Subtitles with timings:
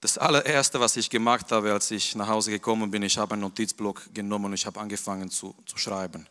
[0.00, 3.42] Das allererste, was ich gemacht habe, als ich nach Hause gekommen bin, ich habe einen
[3.42, 6.26] Notizblock genommen und ich habe angefangen zu, zu schreiben.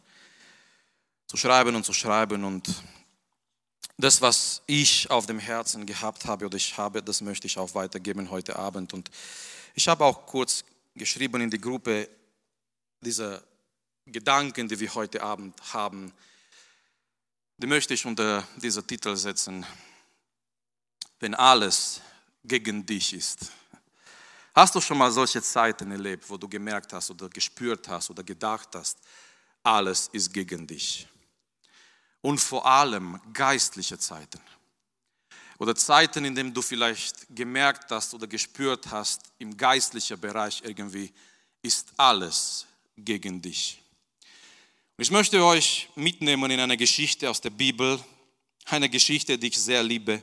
[1.28, 2.68] Zu schreiben und zu schreiben und
[3.98, 7.76] das, was ich auf dem Herzen gehabt habe oder ich habe, das möchte ich auch
[7.76, 8.94] weitergeben heute Abend.
[8.94, 9.12] Und
[9.76, 10.64] ich habe auch kurz
[10.96, 12.10] geschrieben in die Gruppe
[13.02, 13.44] diese
[14.06, 16.12] Gedanken, die wir heute Abend haben,
[17.58, 19.66] die möchte ich unter dieser Titel setzen.
[21.20, 22.02] Wenn alles
[22.44, 23.52] gegen dich ist.
[24.54, 28.24] Hast du schon mal solche Zeiten erlebt, wo du gemerkt hast oder gespürt hast oder
[28.24, 28.98] gedacht hast,
[29.64, 31.08] alles ist gegen dich?
[32.22, 34.42] Und vor allem geistliche Zeiten.
[35.60, 41.12] Oder Zeiten, in denen du vielleicht gemerkt hast oder gespürt hast, im geistlichen Bereich irgendwie
[41.62, 43.82] ist alles gegen dich.
[44.98, 48.00] Ich möchte euch mitnehmen in eine Geschichte aus der Bibel,
[48.66, 50.22] eine Geschichte, die ich sehr liebe.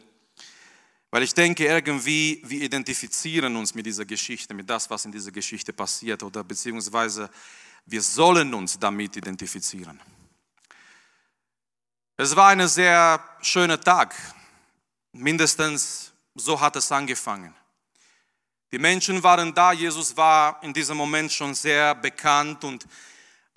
[1.17, 5.31] Weil ich denke, irgendwie, wir identifizieren uns mit dieser Geschichte, mit das, was in dieser
[5.31, 7.31] Geschichte passiert, oder beziehungsweise
[7.87, 9.99] wir sollen uns damit identifizieren.
[12.19, 14.15] Es war ein sehr schöner Tag.
[15.13, 17.55] Mindestens so hat es angefangen.
[18.71, 22.87] Die Menschen waren da, Jesus war in diesem Moment schon sehr bekannt und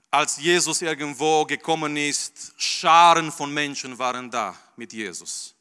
[0.09, 5.58] als Jesus irgendwo gekommen ist, Scharen von Menschen waren da mit Jesus.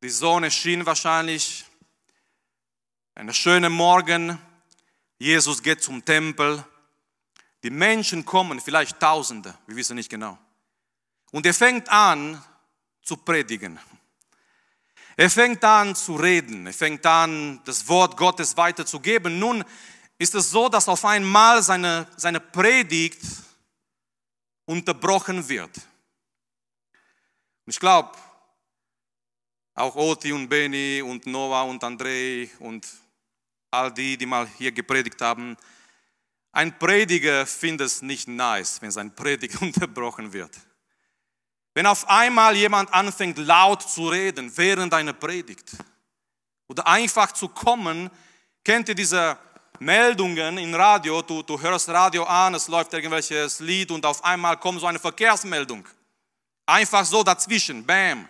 [0.00, 1.64] Die Sonne schien wahrscheinlich.
[3.16, 4.38] Ein schöner Morgen.
[5.18, 6.64] Jesus geht zum Tempel.
[7.64, 10.38] Die Menschen kommen, vielleicht Tausende, wir wissen nicht genau.
[11.32, 12.40] Und er fängt an
[13.02, 13.80] zu predigen.
[15.16, 16.68] Er fängt an zu reden.
[16.68, 19.40] Er fängt an, das Wort Gottes weiterzugeben.
[19.40, 19.64] Nun
[20.16, 23.20] ist es so, dass auf einmal seine, seine Predigt
[24.64, 25.72] unterbrochen wird.
[27.66, 28.16] Ich glaube,
[29.78, 32.86] auch Oti und Beni und Noah und Andrei und
[33.70, 35.56] all die, die mal hier gepredigt haben.
[36.52, 40.56] Ein Prediger findet es nicht nice, wenn sein Predigt unterbrochen wird.
[41.74, 45.76] Wenn auf einmal jemand anfängt laut zu reden während einer Predigt
[46.66, 48.10] oder einfach zu kommen,
[48.64, 49.38] kennt ihr diese
[49.78, 54.56] Meldungen im Radio, du, du hörst Radio an, es läuft irgendwelches Lied und auf einmal
[54.56, 55.86] kommt so eine Verkehrsmeldung.
[56.66, 58.28] Einfach so dazwischen, bam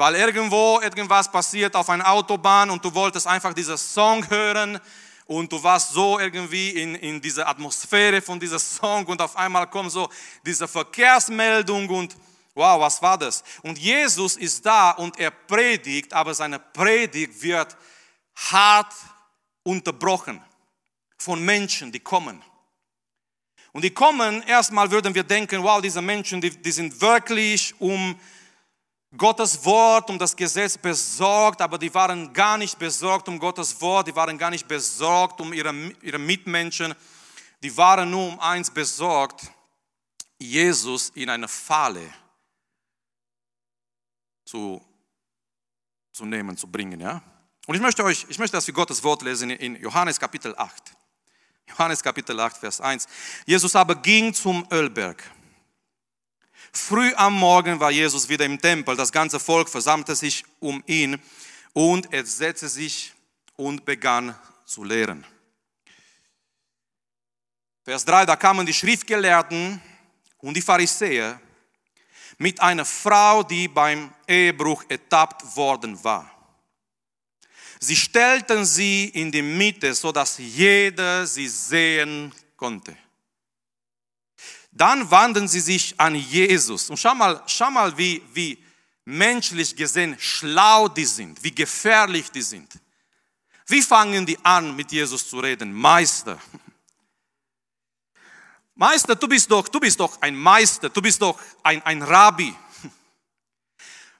[0.00, 4.80] weil irgendwo irgendwas passiert auf einer Autobahn und du wolltest einfach diesen Song hören
[5.26, 9.66] und du warst so irgendwie in, in dieser Atmosphäre von diesem Song und auf einmal
[9.66, 10.08] kommt so
[10.42, 12.16] diese Verkehrsmeldung und
[12.54, 13.44] wow, was war das?
[13.60, 17.76] Und Jesus ist da und er predigt, aber seine Predigt wird
[18.36, 18.94] hart
[19.64, 20.42] unterbrochen
[21.18, 22.42] von Menschen, die kommen.
[23.72, 28.18] Und die kommen, erstmal würden wir denken, wow, diese Menschen, die, die sind wirklich um
[29.16, 34.06] Gottes Wort, um das Gesetz besorgt, aber die waren gar nicht besorgt um Gottes Wort,
[34.06, 36.94] die waren gar nicht besorgt um ihre, ihre Mitmenschen,
[37.62, 39.50] die waren nur um eins besorgt,
[40.38, 42.08] Jesus in eine Falle
[44.44, 44.80] zu,
[46.12, 47.00] zu nehmen, zu bringen.
[47.00, 47.20] Ja?
[47.66, 50.96] Und ich möchte euch, ich möchte, dass wir Gottes Wort lesen in Johannes Kapitel 8.
[51.68, 53.06] Johannes Kapitel 8, Vers 1.
[53.44, 55.22] Jesus aber ging zum Ölberg.
[56.72, 58.96] Früh am Morgen war Jesus wieder im Tempel.
[58.96, 61.20] Das ganze Volk versammelte sich um ihn
[61.72, 63.12] und er setzte sich
[63.56, 65.24] und begann zu lehren.
[67.84, 69.80] Vers 3, da kamen die Schriftgelehrten
[70.38, 71.40] und die Pharisäer
[72.38, 76.30] mit einer Frau, die beim Ehebruch ertappt worden war.
[77.80, 82.96] Sie stellten sie in die Mitte, so dass jeder sie sehen konnte.
[84.72, 86.90] Dann wandten sie sich an Jesus.
[86.90, 88.62] Und schau mal, schau mal wie, wie
[89.04, 92.72] menschlich gesehen schlau die sind, wie gefährlich die sind.
[93.66, 95.72] Wie fangen die an, mit Jesus zu reden?
[95.72, 96.38] Meister.
[98.74, 102.54] Meister, du bist doch, du bist doch ein Meister, du bist doch ein, ein Rabbi.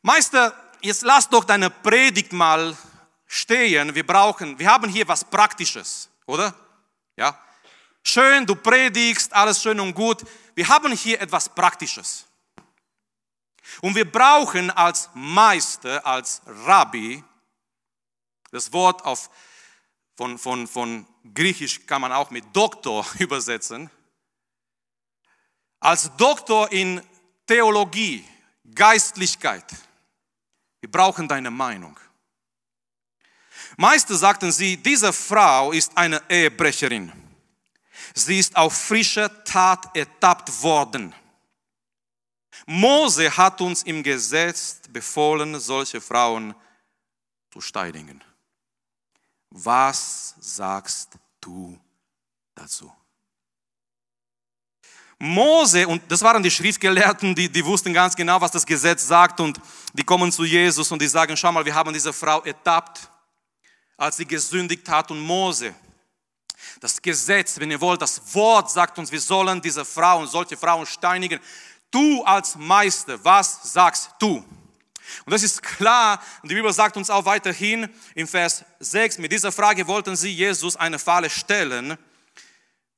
[0.03, 2.77] Meister, jetzt lass doch deine Predigt mal
[3.27, 3.95] stehen.
[3.95, 6.55] Wir brauchen, wir haben hier was Praktisches, oder?
[7.17, 7.39] Ja.
[8.03, 10.25] Schön, du predigst, alles schön und gut.
[10.55, 12.27] Wir haben hier etwas Praktisches.
[13.83, 17.23] Und wir brauchen als Meister, als Rabbi,
[18.51, 19.31] das Wort auf,
[20.17, 23.91] von, von, von Griechisch kann man auch mit Doktor übersetzen,
[25.79, 27.01] als Doktor in
[27.47, 28.27] Theologie,
[28.75, 29.65] Geistlichkeit.
[30.81, 31.99] Wir brauchen deine Meinung.
[33.77, 37.20] Meister sagten sie, diese Frau ist eine Ehebrecherin.
[38.15, 41.15] Sie ist auf frischer Tat ertappt worden.
[42.67, 46.55] Mose hat uns im Gesetz befohlen, solche Frauen
[47.53, 48.23] zu steinigen.
[49.51, 51.11] Was sagst
[51.41, 51.79] du
[52.55, 52.93] dazu?
[55.19, 59.39] Mose, und das waren die Schriftgelehrten, die, die wussten ganz genau, was das Gesetz sagt,
[59.41, 59.61] und
[59.93, 63.11] die kommen zu Jesus und die sagen, schau mal, wir haben diese Frau ertappt,
[63.99, 65.75] als sie gesündigt hat, und Mose,
[66.81, 70.87] das Gesetz, wenn ihr wollt, das Wort sagt uns, wir sollen diese Frauen, solche Frauen
[70.87, 71.41] steinigen.
[71.91, 74.45] Du als Meister, was sagst du?
[75.25, 79.53] Und das ist klar, die Bibel sagt uns auch weiterhin im Vers 6, mit dieser
[79.53, 81.99] Frage wollten sie Jesus eine Falle stellen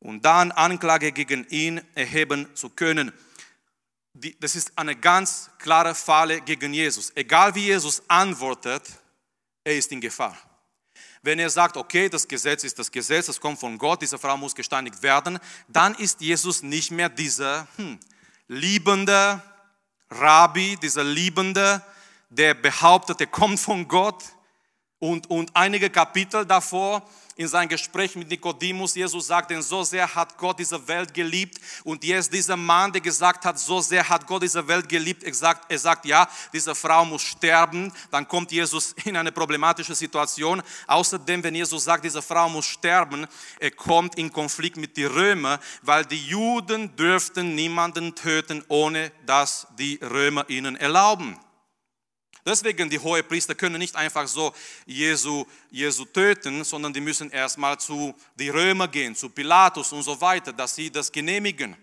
[0.01, 3.13] und dann Anklage gegen ihn erheben zu können.
[4.41, 7.13] das ist eine ganz klare Falle gegen Jesus.
[7.15, 8.83] Egal wie Jesus antwortet,
[9.65, 10.37] er ist in Gefahr.
[11.23, 14.37] Wenn er sagt, okay, das Gesetz ist das Gesetz, es kommt von Gott, diese Frau
[14.37, 15.39] muss gesteinigt werden,
[15.69, 17.99] dann ist Jesus nicht mehr dieser hm,
[18.49, 19.41] liebende
[20.11, 21.81] Rabbi, dieser liebende,
[22.29, 24.25] der behauptet, er kommt von Gott.
[24.99, 30.15] Und, und einige Kapitel davor in seinem Gespräch mit Nikodemus, Jesus sagt, denn so sehr
[30.15, 31.59] hat Gott diese Welt geliebt.
[31.85, 35.35] Und jetzt dieser Mann, der gesagt hat, so sehr hat Gott diese Welt geliebt, er
[35.35, 37.93] sagt, er sagt, ja, diese Frau muss sterben.
[38.11, 40.63] Dann kommt Jesus in eine problematische Situation.
[40.87, 43.27] Außerdem, wenn Jesus sagt, diese Frau muss sterben,
[43.59, 49.67] er kommt in Konflikt mit den Römern, weil die Juden dürften niemanden töten, ohne dass
[49.79, 51.39] die Römer ihnen erlauben.
[52.45, 54.53] Deswegen die hohe Priester können nicht einfach so
[54.85, 60.21] Jesu, Jesu töten, sondern die müssen erstmal zu die Römer gehen, zu Pilatus und so
[60.21, 61.77] weiter, dass sie das genehmigen.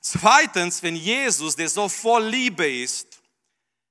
[0.00, 3.20] Zweitens, wenn Jesus, der so voll Liebe ist,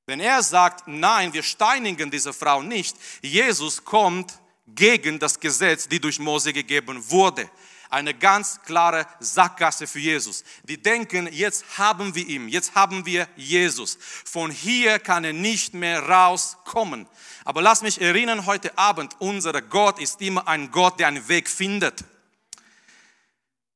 [0.06, 4.34] wenn er sagt, nein, wir steinigen diese Frau nicht, Jesus kommt
[4.68, 7.50] gegen das Gesetz, die durch Mose gegeben wurde
[7.94, 10.44] eine ganz klare Sackgasse für Jesus.
[10.64, 13.98] Die denken, jetzt haben wir ihn, jetzt haben wir Jesus.
[14.26, 17.08] Von hier kann er nicht mehr rauskommen.
[17.46, 21.48] Aber lass mich erinnern, heute Abend, unser Gott ist immer ein Gott, der einen Weg
[21.48, 22.04] findet.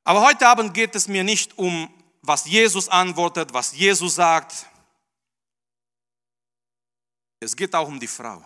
[0.03, 4.65] Aber heute Abend geht es mir nicht um, was Jesus antwortet, was Jesus sagt.
[7.39, 8.43] Es geht auch um die Frau.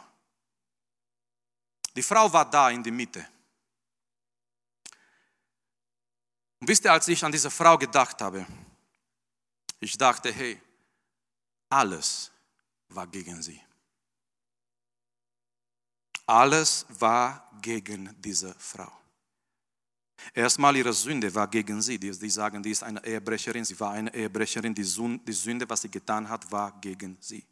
[1.95, 3.25] Die Frau war da in der Mitte.
[6.61, 8.45] Und wisst ihr, als ich an diese Frau gedacht habe,
[9.79, 10.61] ich dachte, hey,
[11.69, 12.31] alles
[12.89, 13.59] war gegen sie.
[16.27, 18.91] Alles war gegen diese Frau.
[20.35, 21.97] Erstmal ihre Sünde war gegen sie.
[21.97, 23.65] Die, die sagen, die ist eine Ehebrecherin.
[23.65, 24.75] Sie war eine Ehebrecherin.
[24.75, 27.43] Die Sünde, was sie getan hat, war gegen sie.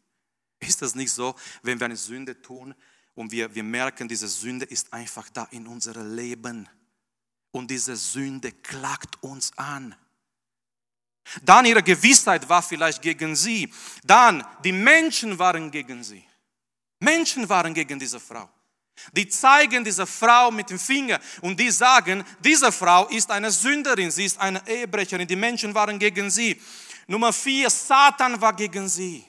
[0.60, 2.76] Ist das nicht so, wenn wir eine Sünde tun
[3.16, 6.70] und wir, wir merken, diese Sünde ist einfach da in unserem Leben?
[7.52, 9.96] Und diese Sünde klagt uns an.
[11.44, 13.72] Dann ihre Gewissheit war vielleicht gegen sie.
[14.04, 16.24] Dann die Menschen waren gegen sie.
[17.00, 18.50] Menschen waren gegen diese Frau.
[19.14, 24.12] Die zeigen diese Frau mit dem Finger und die sagen, diese Frau ist eine Sünderin,
[24.12, 25.28] sie ist eine Ehebrecherin.
[25.28, 26.62] Die Menschen waren gegen sie.
[27.08, 29.26] Nummer vier, Satan war gegen sie.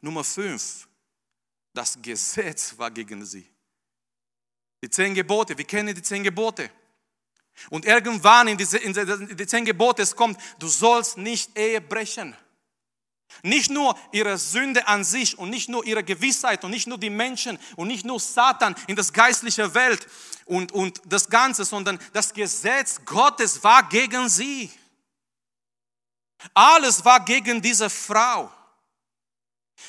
[0.00, 0.86] Nummer fünf,
[1.72, 3.53] das Gesetz war gegen sie.
[4.84, 6.70] Die zehn Gebote, wir kennen die zehn Gebote.
[7.70, 8.92] Und irgendwann in, diese, in
[9.34, 12.36] die zehn Gebote es kommt, du sollst nicht Ehe brechen.
[13.42, 17.08] Nicht nur ihre Sünde an sich und nicht nur ihre Gewissheit und nicht nur die
[17.08, 20.06] Menschen und nicht nur Satan in das geistliche Welt
[20.44, 24.70] und, und das Ganze, sondern das Gesetz Gottes war gegen sie.
[26.52, 28.52] Alles war gegen diese Frau.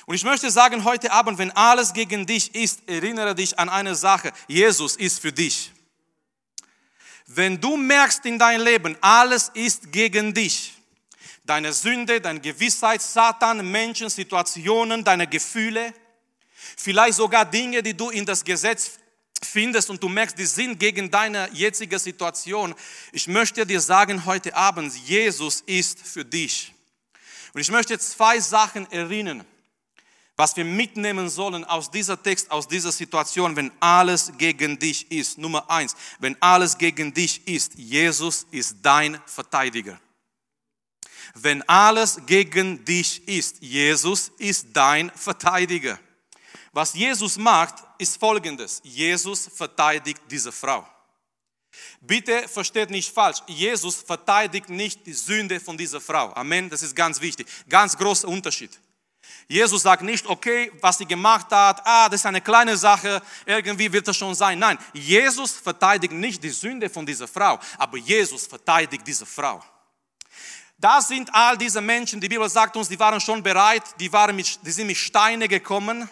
[0.05, 3.95] Und ich möchte sagen, heute Abend, wenn alles gegen dich ist, erinnere dich an eine
[3.95, 4.31] Sache.
[4.47, 5.71] Jesus ist für dich.
[7.27, 10.73] Wenn du merkst in deinem Leben, alles ist gegen dich,
[11.43, 15.91] deine Sünde, deine Gewissheit, Satan, Menschen, Situationen, deine Gefühle,
[16.77, 18.99] vielleicht sogar Dinge, die du in das Gesetz
[19.41, 22.75] findest und du merkst, die sind gegen deine jetzige Situation.
[23.11, 26.73] Ich möchte dir sagen heute Abend, Jesus ist für dich.
[27.53, 29.45] Und ich möchte zwei Sachen erinnern
[30.37, 35.37] was wir mitnehmen sollen aus dieser Text, aus dieser Situation, wenn alles gegen dich ist.
[35.37, 39.99] Nummer eins, wenn alles gegen dich ist, Jesus ist dein Verteidiger.
[41.33, 45.99] Wenn alles gegen dich ist, Jesus ist dein Verteidiger.
[46.71, 48.81] Was Jesus macht, ist folgendes.
[48.83, 50.85] Jesus verteidigt diese Frau.
[52.01, 53.39] Bitte versteht nicht falsch.
[53.47, 56.33] Jesus verteidigt nicht die Sünde von dieser Frau.
[56.33, 56.69] Amen.
[56.69, 57.47] Das ist ganz wichtig.
[57.67, 58.79] Ganz großer Unterschied.
[59.47, 63.91] Jesus sagt nicht, okay, was sie gemacht hat, ah, das ist eine kleine Sache, irgendwie
[63.91, 64.57] wird das schon sein.
[64.57, 69.63] Nein, Jesus verteidigt nicht die Sünde von dieser Frau, aber Jesus verteidigt diese Frau.
[70.77, 74.35] Da sind all diese Menschen, die Bibel sagt uns, die waren schon bereit, die, waren
[74.35, 76.09] mit, die sind mit Steine gekommen.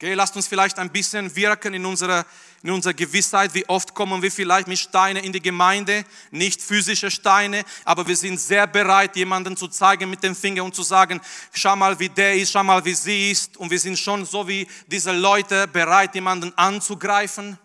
[0.00, 2.24] Okay, lasst uns vielleicht ein bisschen wirken in unserer,
[2.62, 3.52] in unserer Gewissheit.
[3.52, 6.04] Wie oft kommen wir vielleicht mit Steinen in die Gemeinde?
[6.30, 10.72] Nicht physische Steine, aber wir sind sehr bereit, jemanden zu zeigen mit dem Finger und
[10.72, 11.20] zu sagen,
[11.52, 13.56] schau mal, wie der ist, schau mal, wie sie ist.
[13.56, 17.58] Und wir sind schon so wie diese Leute bereit, jemanden anzugreifen.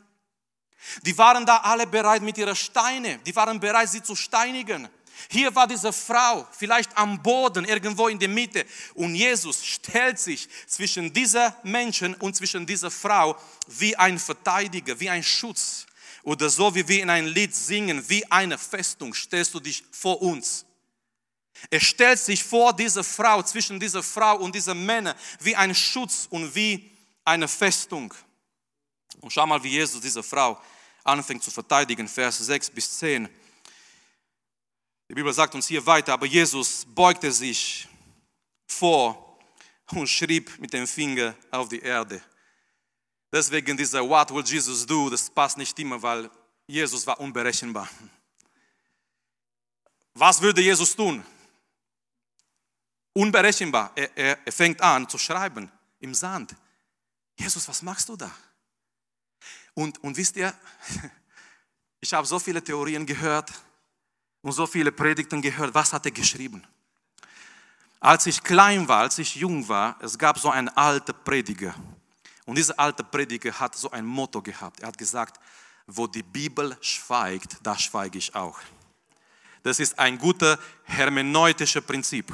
[1.03, 3.23] Die waren da alle bereit mit ihren Steinen.
[3.25, 4.89] Die waren bereit, sie zu steinigen.
[5.29, 8.65] Hier war diese Frau, vielleicht am Boden, irgendwo in der Mitte.
[8.93, 13.37] Und Jesus stellt sich zwischen dieser Menschen und zwischen dieser Frau
[13.67, 15.85] wie ein Verteidiger, wie ein Schutz.
[16.23, 20.21] Oder so wie wir in ein Lied singen, wie eine Festung stellst du dich vor
[20.21, 20.65] uns.
[21.69, 26.27] Er stellt sich vor diese Frau, zwischen dieser Frau und diesen Männern, wie ein Schutz
[26.29, 26.91] und wie
[27.25, 28.13] eine Festung.
[29.21, 30.59] Und schau mal, wie Jesus diese Frau
[31.03, 33.29] anfängt zu verteidigen, Vers 6 bis 10.
[35.13, 37.87] Die Bibel sagt uns hier weiter, aber Jesus beugte sich
[38.65, 39.37] vor
[39.91, 42.19] und schrieb mit dem Finger auf die Erde.
[43.31, 46.31] Deswegen dieser What will Jesus do, das passt nicht immer, weil
[46.65, 47.87] Jesus war unberechenbar.
[50.15, 51.23] Was würde Jesus tun?
[53.13, 53.91] Unberechenbar.
[53.93, 56.55] Er, er, er fängt an zu schreiben im Sand.
[57.37, 58.35] Jesus, was machst du da?
[59.75, 60.51] Und, und wisst ihr,
[62.01, 63.53] ich habe so viele Theorien gehört,
[64.43, 65.73] und so viele Predigten gehört.
[65.73, 66.63] Was hat er geschrieben?
[67.99, 71.73] Als ich klein war, als ich jung war, es gab so einen alten Prediger.
[72.45, 74.81] Und dieser alte Prediger hat so ein Motto gehabt.
[74.81, 75.39] Er hat gesagt,
[75.87, 78.59] wo die Bibel schweigt, da schweige ich auch.
[79.63, 82.31] Das ist ein guter hermeneutischer Prinzip.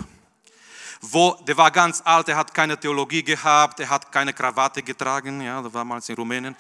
[1.01, 5.41] Wo, der war ganz alt, er hat keine Theologie gehabt, er hat keine Krawatte getragen,
[5.41, 6.55] ja, das war mal in Rumänien.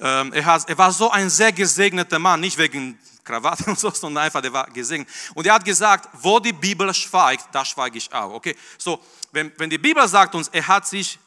[0.00, 2.98] Ähm, er, hat, er war so ein sehr gesegneter Mann, nicht wegen
[3.28, 5.08] Krawatte und so, sondern einfach, der war gesegnet.
[5.34, 8.32] Und er hat gesagt, wo die Bibel schweigt, da schweige ich auch.
[8.32, 9.00] Okay, so,
[9.32, 11.18] wenn, wenn die Bibel sagt uns, er hat sich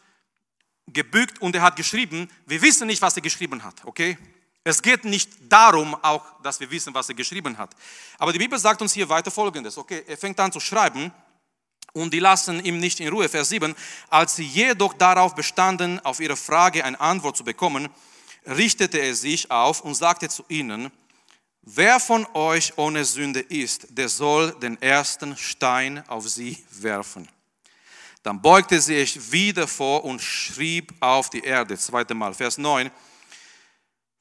[0.87, 4.17] gebückt und er hat geschrieben, wir wissen nicht, was er geschrieben hat, okay?
[4.63, 7.75] Es geht nicht darum, auch, dass wir wissen, was er geschrieben hat.
[8.19, 10.03] Aber die Bibel sagt uns hier weiter Folgendes, okay?
[10.07, 11.11] Er fängt an zu schreiben
[11.93, 13.27] und die lassen ihm nicht in Ruhe.
[13.27, 13.75] Vers 7,
[14.09, 17.89] als sie jedoch darauf bestanden, auf ihre Frage eine Antwort zu bekommen,
[18.45, 20.91] richtete er sich auf und sagte zu ihnen,
[21.63, 27.27] Wer von euch ohne Sünde ist, der soll den ersten Stein auf sie werfen.
[28.23, 31.77] Dann beugte sie sich wieder vor und schrieb auf die Erde.
[31.77, 32.89] Zweite Mal, Vers 9.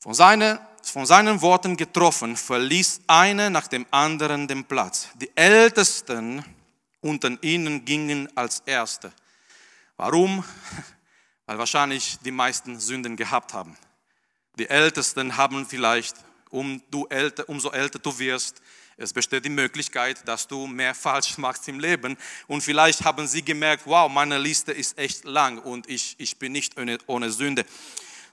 [0.00, 5.08] Von, seine, von seinen Worten getroffen, verließ einer nach dem anderen den Platz.
[5.14, 6.44] Die Ältesten
[7.00, 9.12] unter ihnen gingen als Erste.
[9.96, 10.44] Warum?
[11.46, 13.76] Weil wahrscheinlich die meisten Sünden gehabt haben.
[14.58, 16.16] Die Ältesten haben vielleicht
[16.50, 18.60] um du älter, umso älter du wirst,
[19.00, 22.18] es besteht die Möglichkeit, dass du mehr falsch machst im Leben.
[22.48, 26.52] Und vielleicht haben sie gemerkt, wow, meine Liste ist echt lang und ich, ich bin
[26.52, 27.64] nicht ohne, ohne Sünde.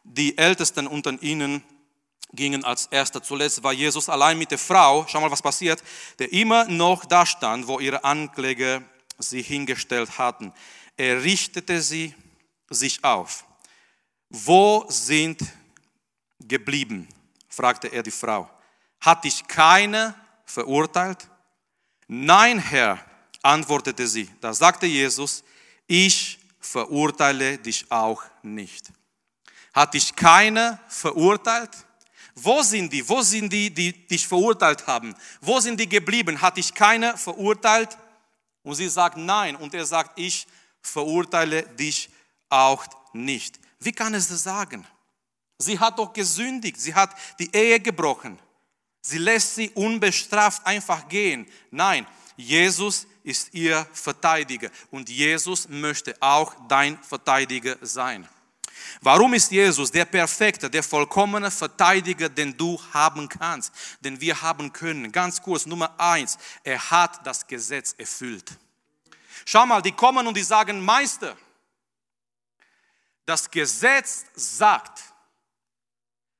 [0.03, 1.63] Die Ältesten unter ihnen
[2.33, 3.23] gingen als erster.
[3.23, 5.81] Zuletzt war Jesus allein mit der Frau, schau mal, was passiert,
[6.19, 8.83] der immer noch da stand, wo ihre Ankläger
[9.17, 10.51] sie hingestellt hatten.
[10.97, 12.13] Er richtete sie
[12.69, 13.45] sich auf.
[14.29, 15.39] Wo sind
[16.39, 17.07] geblieben?
[17.57, 18.47] Fragte er die Frau.
[19.01, 20.13] Hat dich keiner
[20.45, 21.27] verurteilt?
[22.07, 23.03] Nein, Herr,
[23.41, 24.29] antwortete sie.
[24.41, 25.43] Da sagte Jesus,
[25.87, 28.91] ich verurteile dich auch nicht.
[29.73, 31.71] Hat dich keiner verurteilt?
[32.35, 33.07] Wo sind die?
[33.09, 35.15] Wo sind die, die dich verurteilt haben?
[35.41, 36.39] Wo sind die geblieben?
[36.39, 37.97] Hat dich keiner verurteilt?
[38.61, 39.55] Und sie sagt nein.
[39.55, 40.45] Und er sagt, ich
[40.81, 42.09] verurteile dich
[42.49, 43.59] auch nicht.
[43.79, 44.85] Wie kann es das sagen?
[45.57, 48.39] Sie hat doch gesündigt, sie hat die Ehe gebrochen.
[49.01, 51.47] Sie lässt sie unbestraft einfach gehen.
[51.71, 58.27] Nein, Jesus ist ihr Verteidiger und Jesus möchte auch dein Verteidiger sein.
[59.01, 64.71] Warum ist Jesus der perfekte, der vollkommene Verteidiger, den du haben kannst, den wir haben
[64.71, 65.11] können?
[65.11, 68.51] Ganz kurz, Nummer eins, er hat das Gesetz erfüllt.
[69.45, 71.35] Schau mal, die kommen und die sagen, Meister,
[73.25, 75.01] das Gesetz sagt,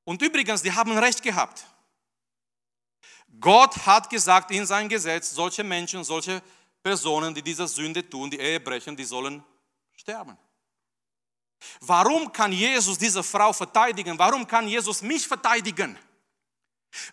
[0.07, 1.65] und übrigens, die haben recht gehabt.
[3.41, 6.41] Gott hat gesagt in sein Gesetz, solche Menschen, solche
[6.81, 9.43] Personen, die diese Sünde tun, die Ehe brechen, die sollen
[9.97, 10.37] sterben.
[11.81, 14.17] Warum kann Jesus diese Frau verteidigen?
[14.17, 15.99] Warum kann Jesus mich verteidigen?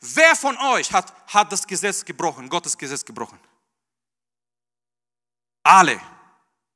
[0.01, 3.41] Wer von euch hat, hat das Gesetz gebrochen, Gottes Gesetz gebrochen?
[5.65, 6.01] Alle.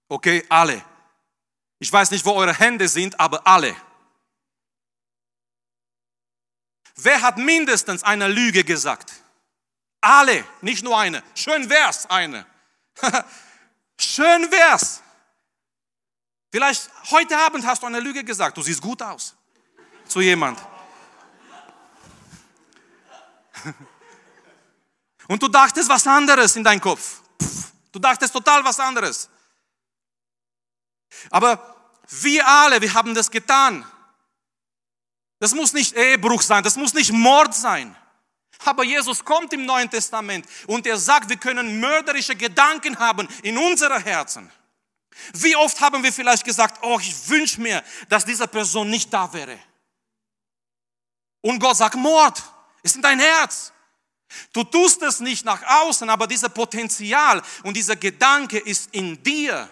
[0.09, 0.85] Okay, alle.
[1.79, 3.77] Ich weiß nicht, wo eure Hände sind, aber alle.
[7.01, 9.13] Wer hat mindestens eine Lüge gesagt?
[10.01, 11.23] Alle, nicht nur eine.
[11.35, 12.45] Schön wär's eine.
[14.01, 15.01] Schön wär's.
[16.51, 19.37] Vielleicht heute Abend hast du eine Lüge gesagt, du siehst gut aus.
[20.09, 20.59] Zu jemand.
[25.29, 27.21] Und du dachtest was anderes in deinem Kopf.
[27.93, 29.29] Du dachtest total was anderes.
[31.31, 31.77] Aber
[32.09, 33.87] wir alle, wir haben das getan.
[35.39, 37.95] Das muss nicht Ehebruch sein, das muss nicht Mord sein.
[38.65, 43.57] Aber Jesus kommt im Neuen Testament und er sagt, wir können mörderische Gedanken haben in
[43.57, 44.51] unseren Herzen.
[45.33, 49.33] Wie oft haben wir vielleicht gesagt, oh, ich wünsche mir, dass diese Person nicht da
[49.33, 49.59] wäre.
[51.41, 52.43] Und Gott sagt, Mord
[52.83, 53.73] ist in dein Herz.
[54.53, 59.69] Du tust es nicht nach außen, aber dieser Potenzial und dieser Gedanke ist in dir.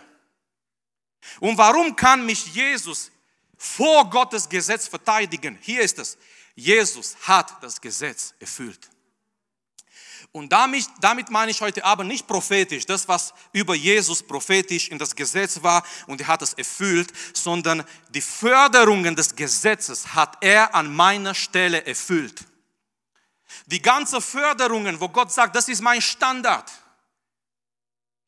[1.40, 3.10] Und warum kann mich Jesus
[3.56, 5.58] vor Gottes Gesetz verteidigen?
[5.60, 6.18] Hier ist es.
[6.54, 8.88] Jesus hat das Gesetz erfüllt.
[10.32, 14.98] Und damit, damit meine ich heute Abend nicht prophetisch, das, was über Jesus prophetisch in
[14.98, 20.74] das Gesetz war und er hat es erfüllt, sondern die Förderungen des Gesetzes hat er
[20.74, 22.44] an meiner Stelle erfüllt.
[23.66, 26.70] Die ganze Förderungen, wo Gott sagt, das ist mein Standard.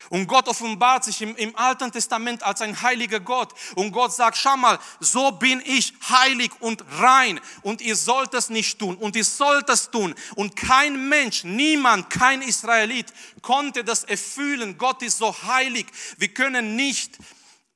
[0.07, 3.53] Und Gott offenbart sich im, im, Alten Testament als ein heiliger Gott.
[3.75, 7.39] Und Gott sagt, schau mal, so bin ich heilig und rein.
[7.61, 8.95] Und ihr sollt es nicht tun.
[8.95, 10.15] Und ihr sollt es tun.
[10.35, 14.77] Und kein Mensch, niemand, kein Israelit konnte das erfüllen.
[14.77, 15.85] Gott ist so heilig.
[16.17, 17.17] Wir können nicht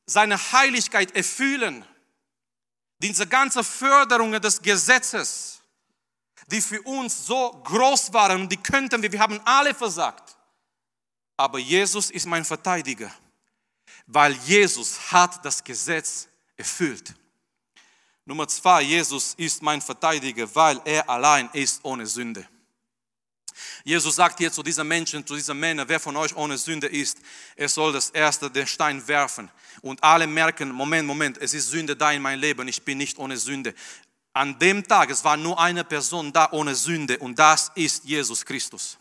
[0.06, 1.86] seine Heiligkeit erfüllen.
[3.00, 5.60] Diese ganze Förderung des Gesetzes,
[6.48, 10.38] die für uns so groß waren, die könnten wir, wir haben alle versagt
[11.38, 13.12] aber Jesus ist mein Verteidiger,
[14.08, 17.14] weil Jesus hat das Gesetz erfüllt.
[18.26, 22.48] Nummer zwei, Jesus ist mein Verteidiger, weil er allein ist ohne Sünde.
[23.84, 27.18] Jesus sagt hier zu diesen Menschen, zu diesen Männern, wer von euch ohne Sünde ist,
[27.56, 29.52] er soll das erste den Stein werfen.
[29.82, 33.20] Und alle merken, Moment, Moment, es ist Sünde da in mein Leben, ich bin nicht
[33.20, 33.76] ohne Sünde.
[34.32, 38.46] An dem Tag, es war nur eine Person da ohne Sünde und das ist Jesus
[38.46, 38.98] Christus.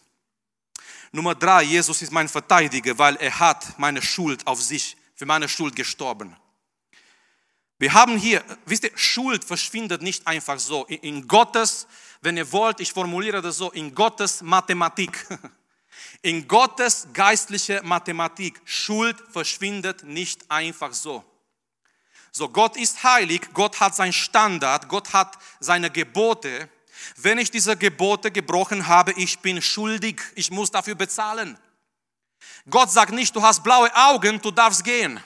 [1.12, 5.46] Nummer drei, Jesus ist mein Verteidiger, weil er hat meine Schuld auf sich, für meine
[5.46, 6.34] Schuld gestorben.
[7.78, 10.86] Wir haben hier, wisst ihr, Schuld verschwindet nicht einfach so.
[10.86, 11.86] In Gottes,
[12.22, 15.26] wenn ihr wollt, ich formuliere das so, in Gottes Mathematik.
[16.22, 21.24] In Gottes geistliche Mathematik, Schuld verschwindet nicht einfach so.
[22.30, 26.68] So, Gott ist heilig, Gott hat seinen Standard, Gott hat seine Gebote
[27.16, 31.58] wenn ich diese Gebote gebrochen habe, ich bin schuldig, ich muss dafür bezahlen.
[32.68, 35.20] Gott sagt nicht, du hast blaue Augen, du darfst gehen.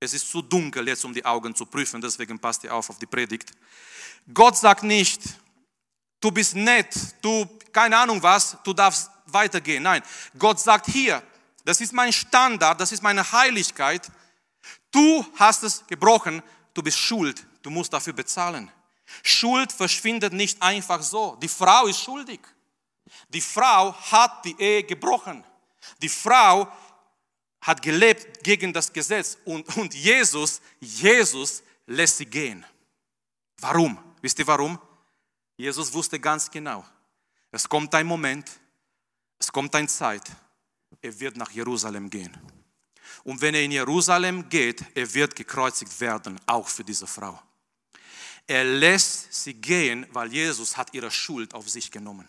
[0.00, 2.98] Es ist zu dunkel jetzt, um die Augen zu prüfen, deswegen passt ihr auf auf
[2.98, 3.52] die Predigt.
[4.32, 5.20] Gott sagt nicht,
[6.20, 9.82] du bist nett, du, keine Ahnung was, du darfst weitergehen.
[9.82, 10.02] Nein,
[10.38, 11.22] Gott sagt hier,
[11.64, 14.10] das ist mein Standard, das ist meine Heiligkeit.
[14.90, 16.42] Du hast es gebrochen,
[16.74, 18.70] du bist schuld, du musst dafür bezahlen.
[19.22, 21.36] Schuld verschwindet nicht einfach so.
[21.36, 22.40] Die Frau ist schuldig.
[23.28, 25.44] Die Frau hat die Ehe gebrochen.
[26.00, 26.70] Die Frau
[27.60, 32.64] hat gelebt gegen das Gesetz und, und Jesus, Jesus lässt sie gehen.
[33.58, 33.98] Warum?
[34.20, 34.78] Wisst ihr warum?
[35.56, 36.84] Jesus wusste ganz genau,
[37.50, 38.50] es kommt ein Moment,
[39.38, 40.24] es kommt eine Zeit,
[41.00, 42.36] er wird nach Jerusalem gehen.
[43.22, 47.40] Und wenn er in Jerusalem geht, er wird gekreuzigt werden, auch für diese Frau.
[48.46, 52.28] Er lässt sie gehen, weil Jesus hat ihre Schuld auf sich genommen.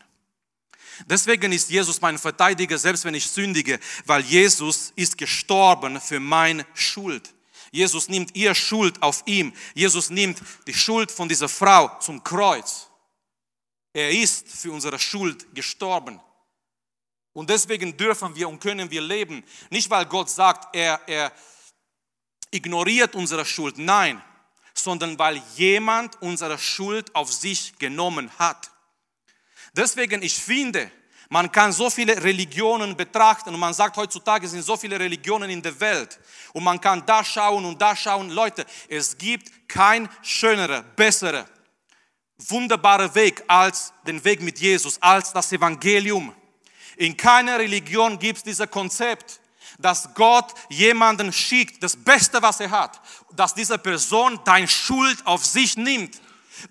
[1.07, 6.65] Deswegen ist Jesus mein Verteidiger, selbst wenn ich sündige, weil Jesus ist gestorben für meine
[6.73, 7.33] Schuld.
[7.71, 9.53] Jesus nimmt ihr Schuld auf ihm.
[9.73, 12.87] Jesus nimmt die Schuld von dieser Frau zum Kreuz.
[13.93, 16.19] Er ist für unsere Schuld gestorben.
[17.33, 19.43] Und deswegen dürfen wir und können wir leben.
[19.71, 21.31] Nicht weil Gott sagt, er, er
[22.51, 23.79] ignoriert unsere Schuld.
[23.79, 24.21] Nein,
[24.73, 28.71] sondern weil jemand unsere Schuld auf sich genommen hat.
[29.75, 30.91] Deswegen, ich finde,
[31.29, 35.61] man kann so viele Religionen betrachten und man sagt heutzutage sind so viele Religionen in
[35.61, 36.19] der Welt
[36.53, 38.29] und man kann da schauen und da schauen.
[38.29, 41.47] Leute, es gibt kein schönerer, besserer,
[42.37, 46.35] wunderbarer Weg als den Weg mit Jesus, als das Evangelium.
[46.97, 49.39] In keiner Religion gibt es dieses Konzept
[49.79, 55.45] dass Gott jemanden schickt, das Beste, was er hat, dass diese Person deine Schuld auf
[55.45, 56.21] sich nimmt,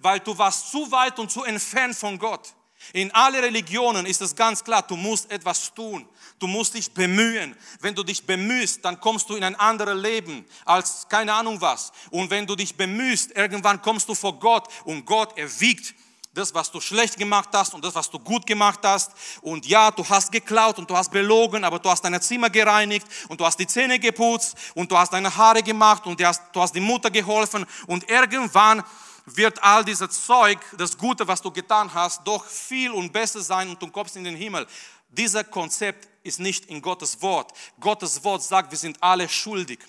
[0.01, 2.55] weil du warst zu weit und zu entfernt von Gott.
[2.93, 6.07] In alle Religionen ist es ganz klar, du musst etwas tun.
[6.39, 7.57] Du musst dich bemühen.
[7.81, 11.93] Wenn du dich bemühst, dann kommst du in ein anderes Leben als keine Ahnung was.
[12.11, 15.95] Und wenn du dich bemühst, irgendwann kommst du vor Gott und Gott erwiegt
[16.35, 19.13] das, was du schlecht gemacht hast und das, was du gut gemacht hast.
[19.43, 23.07] Und ja, du hast geklaut und du hast belogen, aber du hast deine Zimmer gereinigt
[23.29, 26.43] und du hast die Zähne geputzt und du hast deine Haare gemacht und du hast,
[26.53, 27.67] du hast die Mutter geholfen.
[27.87, 28.83] Und irgendwann
[29.27, 33.69] wird all dieses Zeug, das Gute, was du getan hast, doch viel und besser sein
[33.69, 34.67] und du kommst in den Himmel.
[35.11, 37.53] Dieser Konzept ist nicht in Gottes Wort.
[37.79, 39.81] Gottes Wort sagt, wir sind alle schuldig.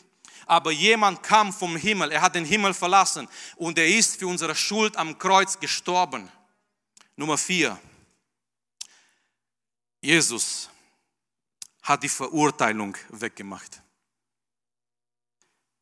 [0.45, 4.55] Aber jemand kam vom Himmel, er hat den Himmel verlassen und er ist für unsere
[4.55, 6.29] Schuld am Kreuz gestorben.
[7.15, 7.79] Nummer vier.
[10.01, 10.69] Jesus
[11.81, 13.81] hat die Verurteilung weggemacht.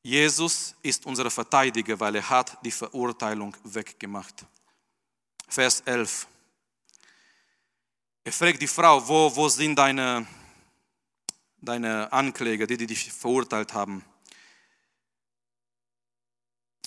[0.04, 4.46] Jesus ist unser Verteidiger, weil er hat die Verurteilung weggemacht.
[5.48, 6.28] Vers 11.
[8.24, 10.26] Er fragt die Frau, wo, wo sind deine,
[11.58, 14.04] deine Ankläger, die, die dich verurteilt haben?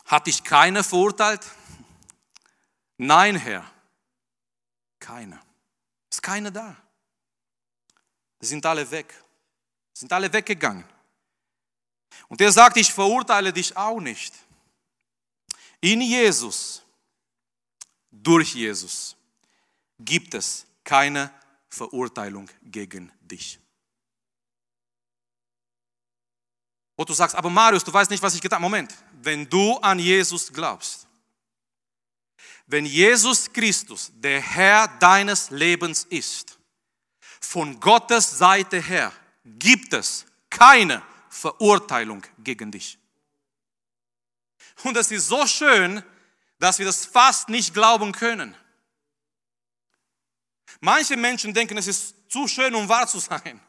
[0.05, 1.47] Hat dich keiner verurteilt?
[2.97, 3.71] Nein, Herr.
[4.99, 5.41] Keiner.
[6.11, 6.77] Ist keiner da.
[8.41, 9.15] Die sind alle weg.
[9.93, 10.85] Sind alle weggegangen.
[12.29, 14.35] Und er sagt, ich verurteile dich auch nicht.
[15.81, 16.83] In Jesus,
[18.11, 19.17] durch Jesus,
[19.99, 21.31] gibt es keine
[21.69, 23.59] Verurteilung gegen dich.
[26.97, 28.63] Und du sagst, aber Marius, du weißt nicht, was ich getan habe.
[28.63, 31.07] Moment, wenn du an Jesus glaubst,
[32.67, 36.59] wenn Jesus Christus der Herr deines Lebens ist,
[37.41, 39.13] von Gottes Seite her
[39.45, 42.99] gibt es keine Verurteilung gegen dich.
[44.83, 46.03] Und es ist so schön,
[46.59, 48.57] dass wir das fast nicht glauben können.
[50.81, 53.61] Manche Menschen denken, es ist zu schön, um wahr zu sein.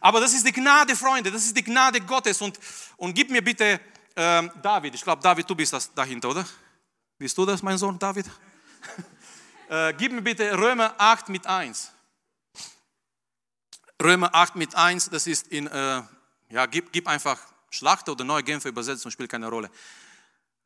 [0.00, 2.40] Aber das ist die Gnade, Freunde, das ist die Gnade Gottes.
[2.40, 2.58] Und,
[2.96, 3.80] und gib mir bitte
[4.16, 6.44] ähm, David, ich glaube, David, du bist das dahinter, oder?
[7.18, 8.26] Bist du das, mein Sohn David?
[9.68, 11.92] äh, gib mir bitte Römer 8 mit 1.
[14.02, 16.02] Römer 8 mit 1, das ist in, äh,
[16.50, 17.38] ja, gib, gib einfach
[17.70, 19.70] Schlachter oder neue Genfer Übersetzung, spielt keine Rolle.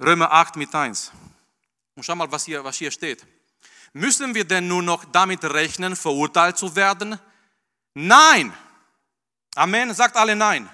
[0.01, 1.13] Römer 8 mit 1.
[1.95, 3.27] Und schau mal, was hier, was hier steht.
[3.93, 7.19] Müssen wir denn nur noch damit rechnen, verurteilt zu werden?
[7.95, 8.53] Nein.
[9.55, 9.95] Amen.
[9.95, 10.69] Sagt alle nein.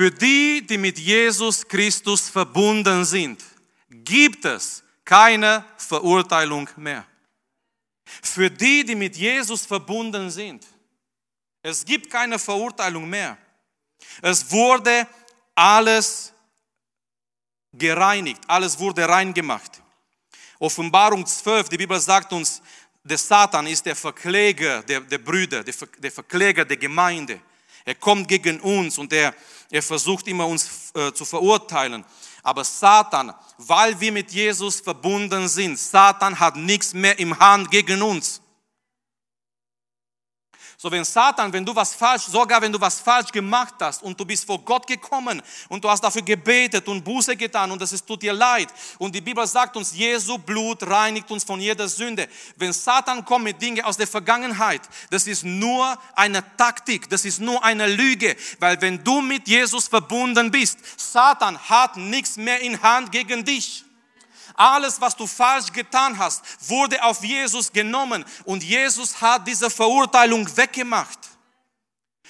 [0.00, 3.44] Für die, die mit Jesus Christus verbunden sind,
[3.90, 7.04] gibt es keine Verurteilung mehr.
[8.22, 10.66] Für die, die mit Jesus verbunden sind,
[11.62, 13.36] es gibt keine Verurteilung mehr.
[14.22, 15.06] Es wurde
[15.54, 16.32] alles
[17.70, 19.82] gereinigt, alles wurde rein gemacht.
[20.58, 22.62] Offenbarung 12, die Bibel sagt uns,
[23.04, 27.42] der Satan ist der Verkläger der, der Brüder, der, der Verkläger der Gemeinde.
[27.84, 29.34] Er kommt gegen uns und er,
[29.70, 32.04] er versucht immer uns äh, zu verurteilen.
[32.42, 38.02] Aber Satan, weil wir mit Jesus verbunden sind, Satan hat nichts mehr im Hand gegen
[38.02, 38.40] uns.
[40.82, 44.18] So wenn Satan, wenn du was falsch, sogar wenn du was falsch gemacht hast und
[44.18, 48.02] du bist vor Gott gekommen und du hast dafür gebetet und Buße getan und es
[48.02, 52.26] tut dir leid und die Bibel sagt uns, Jesu Blut reinigt uns von jeder Sünde.
[52.56, 57.40] Wenn Satan kommt mit Dingen aus der Vergangenheit, das ist nur eine Taktik, das ist
[57.40, 62.80] nur eine Lüge, weil wenn du mit Jesus verbunden bist, Satan hat nichts mehr in
[62.82, 63.84] Hand gegen dich.
[64.60, 70.46] Alles, was du falsch getan hast, wurde auf Jesus genommen und Jesus hat diese Verurteilung
[70.54, 71.18] weggemacht.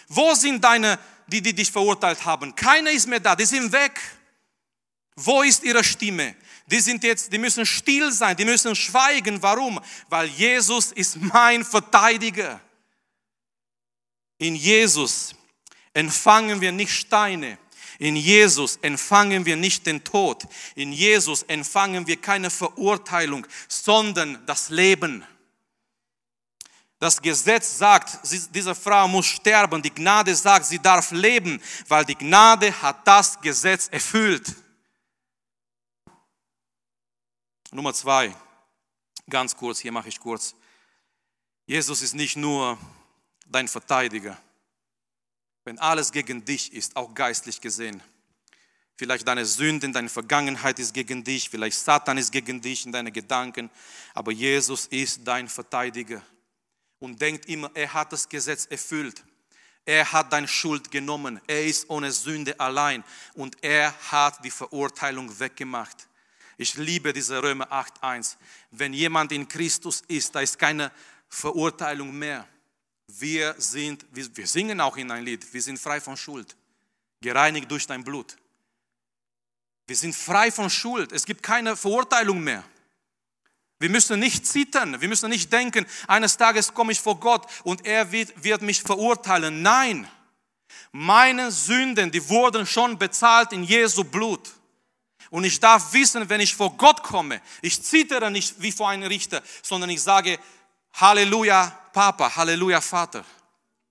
[0.07, 2.55] Wo sind deine, die, die dich verurteilt haben?
[2.55, 4.01] Keiner ist mehr da, die sind weg.
[5.17, 6.37] Wo ist ihre Stimme?
[6.67, 9.43] Die sind jetzt, die müssen still sein, die müssen schweigen.
[9.43, 9.81] Warum?
[10.09, 12.61] Weil Jesus ist mein Verteidiger.
[14.39, 15.35] In Jesus
[15.93, 17.59] empfangen wir nicht Steine,
[18.01, 20.45] in Jesus empfangen wir nicht den Tod.
[20.75, 25.23] In Jesus empfangen wir keine Verurteilung, sondern das Leben.
[26.99, 28.21] Das Gesetz sagt,
[28.55, 29.83] diese Frau muss sterben.
[29.83, 34.57] Die Gnade sagt, sie darf leben, weil die Gnade hat das Gesetz erfüllt.
[37.71, 38.35] Nummer zwei,
[39.29, 40.55] ganz kurz, hier mache ich kurz.
[41.67, 42.79] Jesus ist nicht nur
[43.47, 44.41] dein Verteidiger
[45.65, 48.03] wenn alles gegen dich ist, auch geistlich gesehen.
[48.97, 53.11] Vielleicht deine Sünden, deine Vergangenheit ist gegen dich, vielleicht Satan ist gegen dich in deine
[53.11, 53.71] Gedanken,
[54.13, 56.23] aber Jesus ist dein Verteidiger
[56.99, 59.25] und denkt immer, er hat das Gesetz erfüllt.
[59.87, 61.41] Er hat deine Schuld genommen.
[61.47, 63.03] Er ist ohne Sünde allein
[63.35, 66.07] und er hat die Verurteilung weggemacht.
[66.59, 68.37] Ich liebe diese Römer 8.1.
[68.71, 70.93] Wenn jemand in Christus ist, da ist keine
[71.29, 72.47] Verurteilung mehr.
[73.19, 76.57] Wir sind, wir singen auch in ein Lied, wir sind frei von Schuld,
[77.21, 78.37] gereinigt durch dein Blut.
[79.87, 81.11] Wir sind frei von Schuld.
[81.11, 82.63] Es gibt keine Verurteilung mehr.
[83.81, 87.87] Wir müssen nicht zittern, wir müssen nicht denken, eines Tages komme ich vor Gott und
[87.87, 89.63] er wird, wird mich verurteilen.
[89.63, 90.07] Nein,
[90.93, 94.51] meine Sünden, die wurden schon bezahlt in Jesu Blut.
[95.31, 99.09] Und ich darf wissen, wenn ich vor Gott komme, ich zittere nicht wie vor einem
[99.09, 100.39] Richter, sondern ich sage,
[100.95, 103.25] Halleluja, Papa, Halleluja, Vater.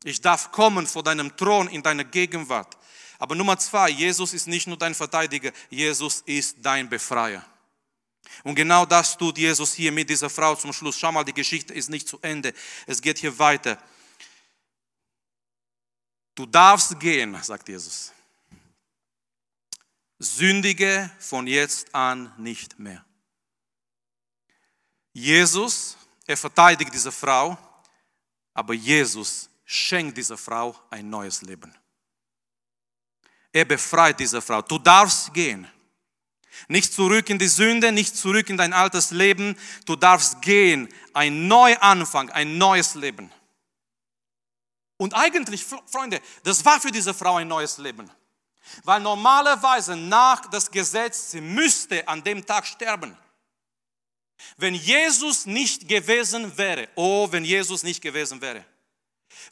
[0.04, 2.78] Ich darf kommen vor deinem Thron in deiner Gegenwart.
[3.18, 7.46] Aber Nummer zwei, Jesus ist nicht nur dein Verteidiger, Jesus ist dein Befreier.
[8.44, 10.98] Und genau das tut Jesus hier mit dieser Frau zum Schluss.
[10.98, 12.54] Schau mal, die Geschichte ist nicht zu Ende.
[12.86, 13.78] Es geht hier weiter.
[16.36, 18.14] Du darfst gehen, sagt Jesus.
[20.20, 23.04] Sündige von jetzt an nicht mehr.
[25.12, 25.98] Jesus,
[26.30, 27.58] er verteidigt diese Frau,
[28.54, 31.76] aber Jesus schenkt dieser Frau ein neues Leben.
[33.52, 34.62] Er befreit diese Frau.
[34.62, 35.68] Du darfst gehen.
[36.68, 39.58] Nicht zurück in die Sünde, nicht zurück in dein altes Leben.
[39.86, 40.88] Du darfst gehen.
[41.16, 43.32] Ein Neuanfang, ein neues Leben.
[44.98, 48.08] Und eigentlich, Freunde, das war für diese Frau ein neues Leben.
[48.84, 53.18] Weil normalerweise nach das Gesetz, sie müsste an dem Tag sterben.
[54.58, 58.66] Wenn Jesus nicht gewesen wäre, oh, wenn Jesus nicht gewesen wäre.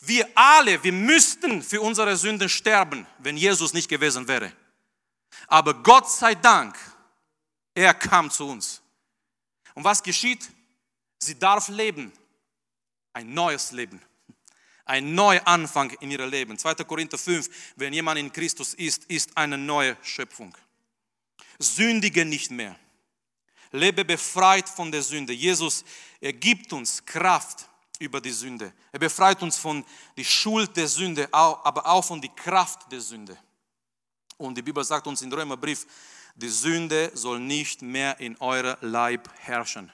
[0.02, 4.52] Wir alle, wir müssten für unsere Sünden sterben, wenn Jesus nicht gewesen wäre.
[5.48, 6.78] Aber Gott sei Dank,
[7.74, 8.82] er kam zu uns.
[9.74, 10.50] Und was geschieht?
[11.20, 12.12] Sie darf leben.
[13.14, 14.02] Ein neues Leben.
[14.86, 16.58] Ein neuer Anfang in ihrem Leben.
[16.58, 16.76] 2.
[16.76, 20.56] Korinther 5, wenn jemand in Christus ist, ist eine neue Schöpfung.
[21.60, 22.76] Sündige nicht mehr.
[23.72, 25.34] Lebe befreit von der Sünde.
[25.34, 25.84] Jesus,
[26.22, 27.68] er gibt uns Kraft
[28.00, 28.74] über die Sünde.
[28.92, 29.84] Er befreit uns von
[30.16, 33.38] der Schuld der Sünde, aber auch von der Kraft der Sünde.
[34.38, 35.86] Und die Bibel sagt uns im Römerbrief,
[36.36, 39.92] die Sünde soll nicht mehr in euer Leib herrschen.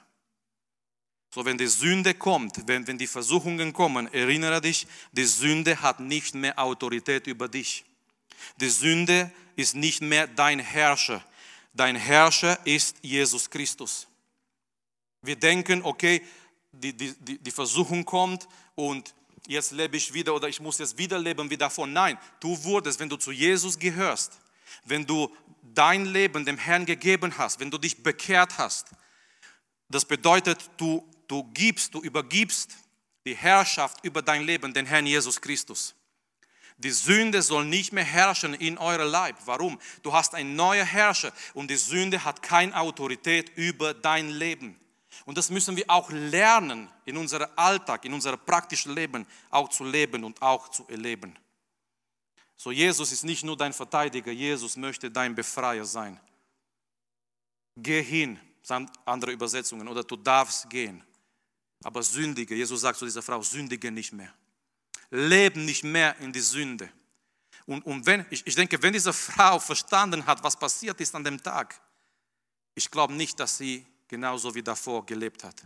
[1.33, 5.99] So, wenn die Sünde kommt, wenn, wenn die Versuchungen kommen, erinnere dich, die Sünde hat
[5.99, 7.85] nicht mehr Autorität über dich.
[8.57, 11.23] Die Sünde ist nicht mehr dein Herrscher.
[11.73, 14.07] Dein Herrscher ist Jesus Christus.
[15.21, 16.21] Wir denken, okay,
[16.71, 19.13] die, die, die Versuchung kommt und
[19.47, 21.93] jetzt lebe ich wieder oder ich muss jetzt wieder leben wie davon.
[21.93, 24.39] Nein, du wurdest, wenn du zu Jesus gehörst,
[24.85, 28.87] wenn du dein Leben dem Herrn gegeben hast, wenn du dich bekehrt hast,
[29.89, 32.71] das bedeutet, du, du gibst, du übergibst
[33.25, 35.95] die Herrschaft über dein Leben den Herrn Jesus Christus.
[36.77, 39.37] Die Sünde soll nicht mehr herrschen in eurem Leib.
[39.45, 39.79] Warum?
[40.01, 44.79] Du hast einen neuen Herrscher und die Sünde hat keine Autorität über dein Leben.
[45.25, 49.83] Und das müssen wir auch lernen, in unserem Alltag, in unserem praktischen Leben auch zu
[49.83, 51.37] leben und auch zu erleben.
[52.55, 56.19] So, Jesus ist nicht nur dein Verteidiger, Jesus möchte dein Befreier sein.
[57.75, 61.03] Geh hin, sagen andere Übersetzungen, oder du darfst gehen.
[61.83, 64.33] Aber sündige, Jesus sagt zu dieser Frau, sündige nicht mehr.
[65.13, 66.89] Leben nicht mehr in die Sünde.
[67.67, 71.23] Und, und wenn, ich, ich denke, wenn diese Frau verstanden hat, was passiert ist an
[71.23, 71.79] dem Tag,
[72.73, 75.63] ich glaube nicht, dass sie genauso wie davor gelebt hat.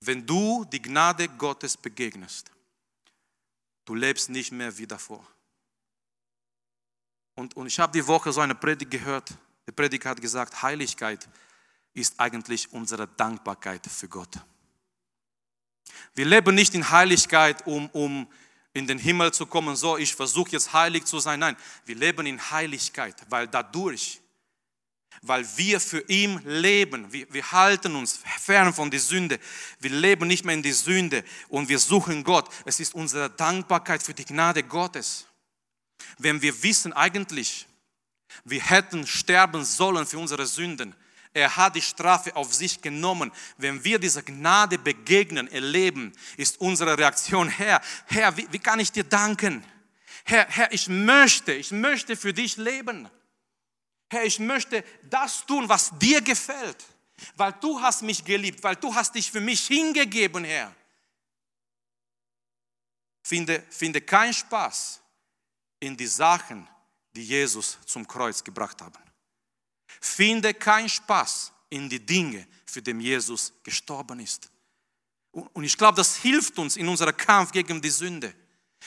[0.00, 2.50] Wenn du die Gnade Gottes begegnest,
[3.84, 5.24] du lebst nicht mehr wie davor.
[7.36, 9.32] Und, und ich habe die Woche so eine Predigt gehört.
[9.66, 11.28] Der Prediger hat gesagt, Heiligkeit
[11.94, 14.40] ist eigentlich unsere Dankbarkeit für Gott.
[16.14, 18.26] Wir leben nicht in Heiligkeit, um, um
[18.76, 21.40] in den Himmel zu kommen, so ich versuche jetzt heilig zu sein.
[21.40, 24.20] Nein, wir leben in Heiligkeit, weil dadurch
[25.22, 27.10] weil wir für ihn leben.
[27.10, 29.40] Wir, wir halten uns fern von der Sünde.
[29.80, 32.48] Wir leben nicht mehr in die Sünde und wir suchen Gott.
[32.66, 35.26] Es ist unsere Dankbarkeit für die Gnade Gottes.
[36.18, 37.66] Wenn wir wissen eigentlich,
[38.44, 40.94] wir hätten sterben sollen für unsere Sünden,
[41.36, 43.30] er hat die Strafe auf sich genommen.
[43.58, 48.90] Wenn wir dieser Gnade begegnen, erleben, ist unsere Reaktion, Herr, Herr, wie, wie kann ich
[48.90, 49.62] dir danken?
[50.24, 53.10] Herr, Herr, ich möchte, ich möchte für dich leben.
[54.08, 56.82] Herr, ich möchte das tun, was dir gefällt,
[57.36, 60.74] weil du hast mich geliebt, weil du hast dich für mich hingegeben, Herr.
[63.22, 65.02] Finde, finde keinen Spaß
[65.80, 66.66] in die Sachen,
[67.14, 69.05] die Jesus zum Kreuz gebracht haben.
[70.00, 74.50] Finde keinen Spaß in die Dinge, für die Jesus gestorben ist.
[75.32, 78.34] Und ich glaube, das hilft uns in unserem Kampf gegen die Sünde.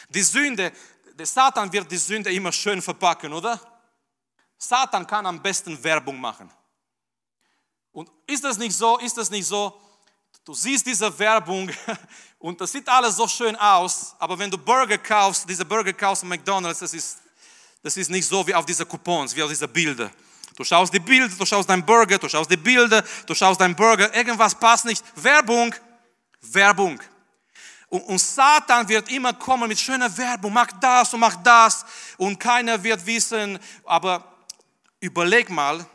[0.10, 0.72] Die Sünde,
[1.14, 3.60] der Satan wird die Sünde immer schön verpacken, oder?
[4.58, 6.52] Satan kann am besten Werbung machen.
[7.92, 8.98] Und ist das nicht so?
[8.98, 9.80] Ist das nicht so?
[10.44, 11.70] Du siehst diese Werbung
[12.40, 16.24] und das sieht alles so schön aus, aber wenn du Burger kaufst, diese Burger kaufst
[16.24, 17.20] McDonald's, das ist,
[17.84, 20.12] das ist nicht so wie auf diese Coupons, wie auf diese Bilder.
[20.56, 23.76] Du schaust die Bilder, du schaust dein Burger, du schaust die Bilder, du schaust dein
[23.76, 25.04] Burger, irgendwas passt nicht.
[25.16, 25.74] Werbung,
[26.42, 27.00] Werbung.
[27.90, 31.86] Und, und Satan wird immer kommen mit schöner Werbung, mach das und mach das.
[32.18, 34.46] Und keiner wird wissen, aber
[35.00, 35.86] überleg mal,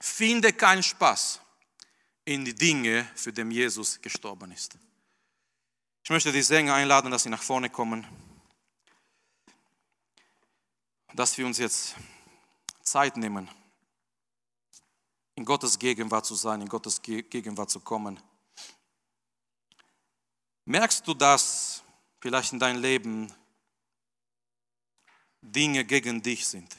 [0.00, 1.40] finde keinen Spaß
[2.24, 4.76] in die Dinge, für die Jesus gestorben ist.
[6.04, 8.06] Ich möchte die Sänger einladen, dass sie nach vorne kommen,
[11.14, 11.94] dass wir uns jetzt
[12.82, 13.48] Zeit nehmen,
[15.34, 18.20] in Gottes Gegenwart zu sein, in Gottes Gegenwart zu kommen.
[20.64, 21.82] Merkst du, dass
[22.20, 23.32] vielleicht in deinem Leben
[25.40, 26.76] Dinge gegen dich sind?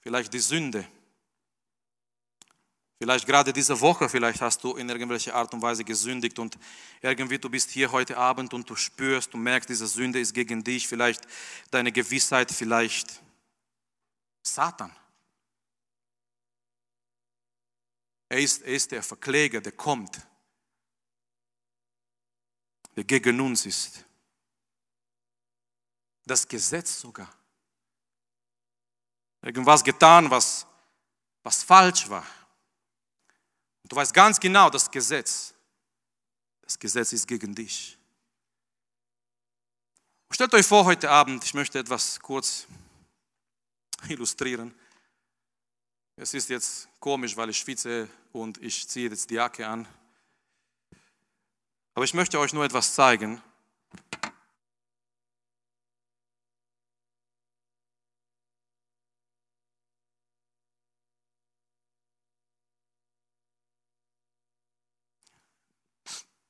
[0.00, 0.86] Vielleicht die Sünde.
[2.98, 6.56] Vielleicht gerade diese Woche, vielleicht hast du in irgendwelcher Art und Weise gesündigt und
[7.02, 10.64] irgendwie du bist hier heute Abend und du spürst, du merkst, diese Sünde ist gegen
[10.64, 11.26] dich, vielleicht
[11.70, 13.22] deine Gewissheit, vielleicht
[14.42, 14.96] Satan.
[18.28, 20.20] Er ist, er ist der Verkläger, der kommt
[22.96, 24.04] der gegen uns ist.
[26.24, 27.32] Das Gesetz sogar.
[29.42, 30.66] Irgendwas getan, was,
[31.42, 32.26] was falsch war.
[33.82, 35.54] Und du weißt ganz genau, das Gesetz,
[36.62, 37.96] das Gesetz ist gegen dich.
[40.30, 42.66] Stellt euch vor, heute Abend, ich möchte etwas kurz
[44.08, 44.74] illustrieren.
[46.18, 49.86] Es ist jetzt komisch, weil ich schwitze und ich ziehe jetzt die Jacke an.
[51.92, 53.42] Aber ich möchte euch nur etwas zeigen.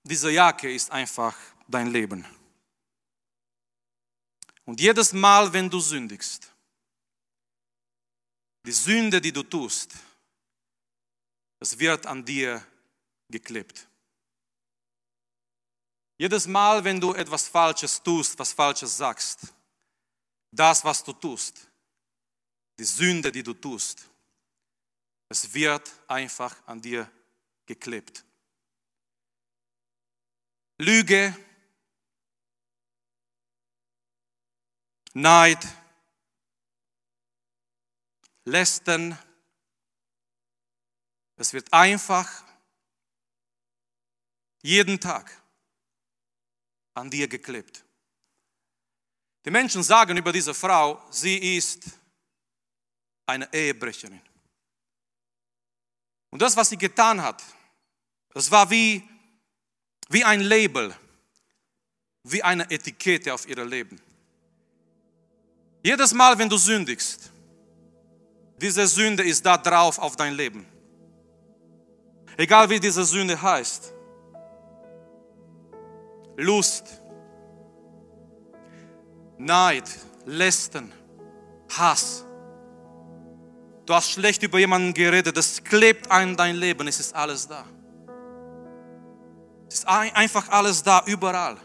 [0.04, 2.24] Diese Jacke ist einfach dein Leben.
[4.64, 6.55] Und jedes Mal, wenn du sündigst,
[8.66, 9.94] die Sünde, die du tust,
[11.60, 12.64] es wird an dir
[13.28, 13.86] geklebt.
[16.18, 19.54] Jedes Mal, wenn du etwas Falsches tust, was Falsches sagst,
[20.50, 21.70] das, was du tust,
[22.78, 24.08] die Sünde, die du tust,
[25.28, 27.10] es wird einfach an dir
[27.66, 28.24] geklebt.
[30.78, 31.36] Lüge,
[35.14, 35.66] Neid,
[38.46, 39.18] Lästern,
[41.36, 42.44] es wird einfach
[44.62, 45.30] jeden Tag
[46.94, 47.84] an dir geklebt.
[49.44, 51.84] Die Menschen sagen über diese Frau, sie ist
[53.26, 54.22] eine Ehebrecherin.
[56.30, 57.42] Und das, was sie getan hat,
[58.30, 59.02] das war wie,
[60.08, 60.96] wie ein Label,
[62.22, 64.00] wie eine Etikette auf ihr Leben.
[65.82, 67.32] Jedes Mal, wenn du sündigst,
[68.60, 70.66] diese Sünde ist da drauf auf dein Leben.
[72.36, 73.92] Egal wie diese Sünde heißt.
[76.36, 77.02] Lust,
[79.38, 79.84] Neid,
[80.26, 80.92] Lästern,
[81.76, 82.24] Hass.
[83.86, 87.64] Du hast schlecht über jemanden geredet, das klebt an dein Leben, es ist alles da.
[89.68, 91.56] Es ist einfach alles da, überall.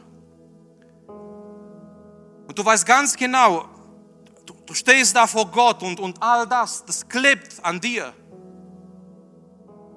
[2.47, 3.65] Und du weißt ganz genau,
[4.65, 8.13] du, stehst da vor Gott und, und all das, das klebt an dir.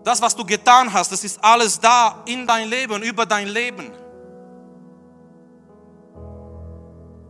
[0.02, 3.92] Das, was du getan hast, das ist alles da in dein Leben, über dein Leben.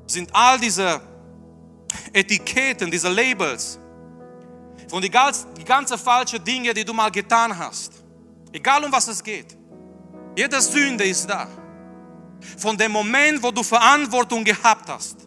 [0.06, 1.00] sind all diese
[2.12, 3.78] Etiketten, diese Labels
[4.88, 7.92] von die, ganz, die ganze falsche Dinge, die du mal getan hast.
[8.52, 9.56] Egal um was es geht.
[10.36, 11.48] Jede Sünde ist da.
[12.58, 15.23] Von dem Moment, wo du Verantwortung gehabt hast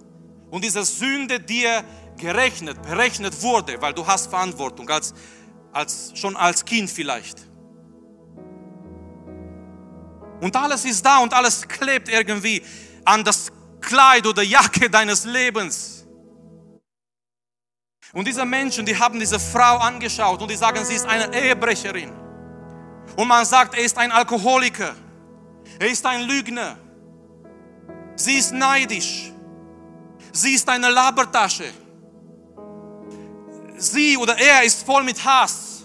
[0.49, 1.83] und diese Sünde dir
[2.17, 5.13] gerechnet, berechnet wurde, weil du hast Verantwortung, als,
[5.71, 7.47] als, schon als Kind vielleicht.
[10.41, 12.63] Und alles ist da und alles klebt irgendwie
[13.05, 16.05] an das Kleid oder Jacke deines Lebens.
[18.13, 22.11] Und diese Menschen, die haben diese Frau angeschaut und die sagen, sie ist eine Ehebrecherin.
[23.15, 24.95] Und man sagt, er ist ein Alkoholiker.
[25.79, 26.77] Er ist ein Lügner.
[28.15, 29.31] Sie ist neidisch.
[30.37, 31.65] Sie ist eine Labertasche.
[33.75, 35.83] Sie oder er ist voll mit Hass.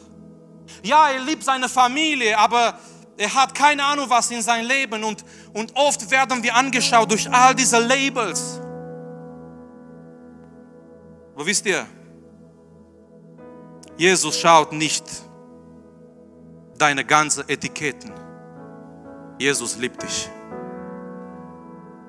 [0.82, 2.78] Ja, er liebt seine Familie, aber
[3.16, 5.24] er hat keine Ahnung, was in sein Leben und,
[5.54, 8.60] und oft werden wir angeschaut durch all diese Labels.
[11.34, 11.86] Aber wisst ihr,
[13.96, 15.04] Jesus schaut nicht
[16.76, 18.12] deine ganzen Etiketten.
[19.38, 20.28] Jesus liebt dich.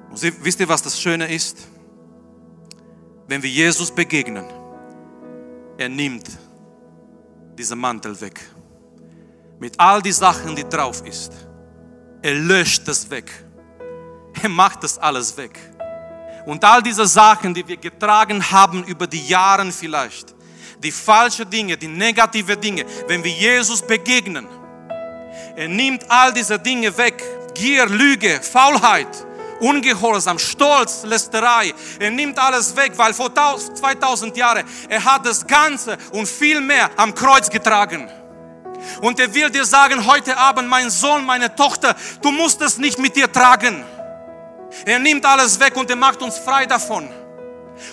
[0.09, 1.57] Und wisst ihr, was das Schöne ist?
[3.33, 4.45] Wenn wir Jesus begegnen,
[5.75, 6.29] er nimmt
[7.57, 8.39] diesen Mantel weg.
[9.57, 11.31] Mit all die Sachen, die drauf ist.
[12.21, 13.31] Er löscht es weg.
[14.43, 15.59] Er macht das alles weg.
[16.45, 20.35] Und all diese Sachen, die wir getragen haben über die Jahre vielleicht,
[20.83, 24.47] die falschen Dinge, die negative Dinge, wenn wir Jesus begegnen,
[25.55, 27.23] er nimmt all diese Dinge weg.
[27.55, 29.25] Gier, Lüge, Faulheit,
[29.63, 31.73] Ungehorsam, Stolz, Lästerei.
[31.97, 36.89] Er nimmt alles weg, weil vor 2000 Jahren er hat das Ganze und viel mehr
[36.97, 38.09] am Kreuz getragen.
[39.01, 42.99] Und er will dir sagen, heute Abend, mein Sohn, meine Tochter, du musst es nicht
[42.99, 43.85] mit dir tragen.
[44.85, 47.09] Er nimmt alles weg und er macht uns frei davon.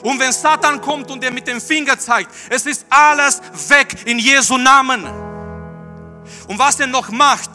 [0.03, 4.19] Und wenn Satan kommt und er mit dem Finger zeigt, es ist alles weg in
[4.19, 5.07] Jesu Namen.
[6.49, 7.51] Und was er noch macht,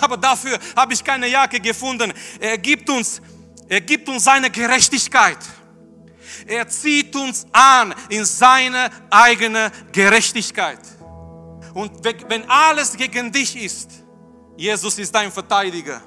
[0.00, 2.12] aber dafür habe ich keine Jacke gefunden.
[2.40, 3.20] Er gibt uns,
[3.68, 5.38] er gibt uns seine Gerechtigkeit.
[6.46, 10.80] Er zieht uns an in seine eigene Gerechtigkeit.
[11.72, 13.90] Und wenn alles gegen dich ist,
[14.56, 16.00] Jesus ist dein Verteidiger,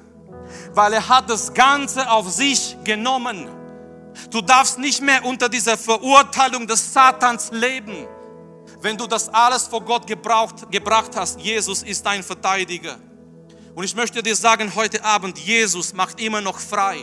[0.74, 3.50] weil er hat das Ganze auf sich genommen.
[4.32, 8.08] Du darfst nicht mehr unter dieser Verurteilung des Satans leben.
[8.82, 12.98] Wenn du das alles vor Gott gebraucht, gebracht hast, Jesus ist dein Verteidiger.
[13.78, 16.98] Und ich möchte dir sagen, heute Abend, Jesus macht immer noch frei.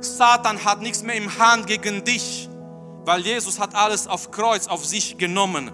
[0.00, 2.48] Satan hat nichts mehr im Hand gegen dich,
[3.04, 5.72] weil Jesus hat alles auf Kreuz auf sich genommen.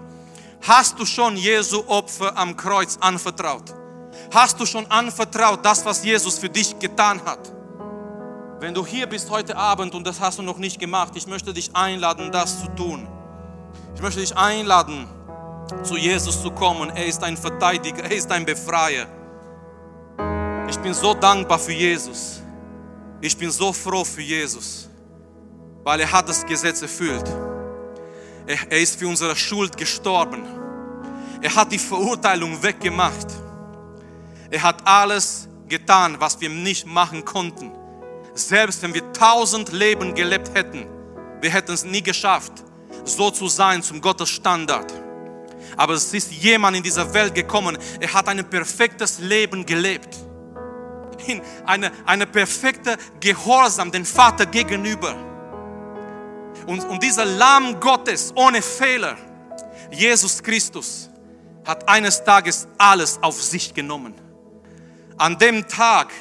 [0.63, 3.75] Hast du schon Jesu Opfer am Kreuz anvertraut?
[4.33, 7.53] Hast du schon anvertraut das, was Jesus für dich getan hat?
[8.59, 11.53] Wenn du hier bist heute Abend und das hast du noch nicht gemacht, ich möchte
[11.53, 13.07] dich einladen, das zu tun.
[13.93, 15.07] Ich möchte dich einladen,
[15.83, 16.89] zu Jesus zu kommen.
[16.89, 19.05] Er ist ein Verteidiger, er ist ein Befreier.
[20.67, 22.41] Ich bin so dankbar für Jesus.
[23.21, 24.89] Ich bin so froh für Jesus,
[25.83, 27.27] weil er hat das Gesetz erfüllt.
[28.47, 30.43] Er, er ist für unsere Schuld gestorben.
[31.41, 33.27] Er hat die Verurteilung weggemacht.
[34.49, 37.71] Er hat alles getan, was wir nicht machen konnten.
[38.33, 40.87] Selbst wenn wir tausend Leben gelebt hätten,
[41.41, 42.53] wir hätten es nie geschafft,
[43.03, 44.91] so zu sein zum Gottes Standard.
[45.77, 50.24] Aber es ist jemand in dieser Welt gekommen, er hat ein perfektes Leben gelebt
[51.27, 55.15] in eine, eine perfekte Gehorsam dem Vater gegenüber.
[56.65, 59.17] Und, und dieser Lamm Gottes ohne Fehler,
[59.91, 61.09] Jesus Christus,
[61.65, 64.13] hat eines Tages alles auf sich genommen.
[65.17, 66.11] An dem Tag,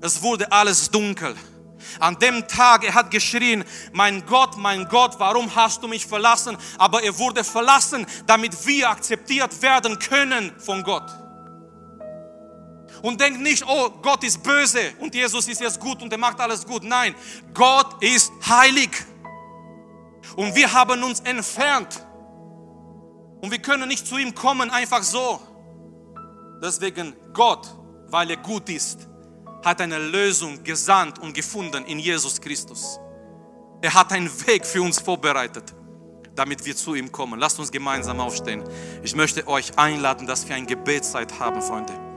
[0.00, 1.34] es wurde alles dunkel.
[2.00, 6.56] An dem Tag, er hat geschrien, mein Gott, mein Gott, warum hast du mich verlassen?
[6.76, 11.10] Aber er wurde verlassen, damit wir akzeptiert werden können von Gott.
[13.02, 16.40] Und denk nicht, oh, Gott ist böse und Jesus ist jetzt gut und er macht
[16.40, 16.82] alles gut.
[16.82, 17.14] Nein,
[17.54, 18.90] Gott ist heilig.
[20.36, 22.04] Und wir haben uns entfernt.
[23.40, 25.40] Und wir können nicht zu ihm kommen einfach so.
[26.62, 27.68] Deswegen Gott,
[28.08, 29.06] weil er gut ist,
[29.64, 32.98] hat eine Lösung gesandt und gefunden in Jesus Christus.
[33.80, 35.72] Er hat einen Weg für uns vorbereitet,
[36.34, 37.38] damit wir zu ihm kommen.
[37.38, 38.64] Lasst uns gemeinsam aufstehen.
[39.04, 42.07] Ich möchte euch einladen, dass wir eine Gebetszeit haben, Freunde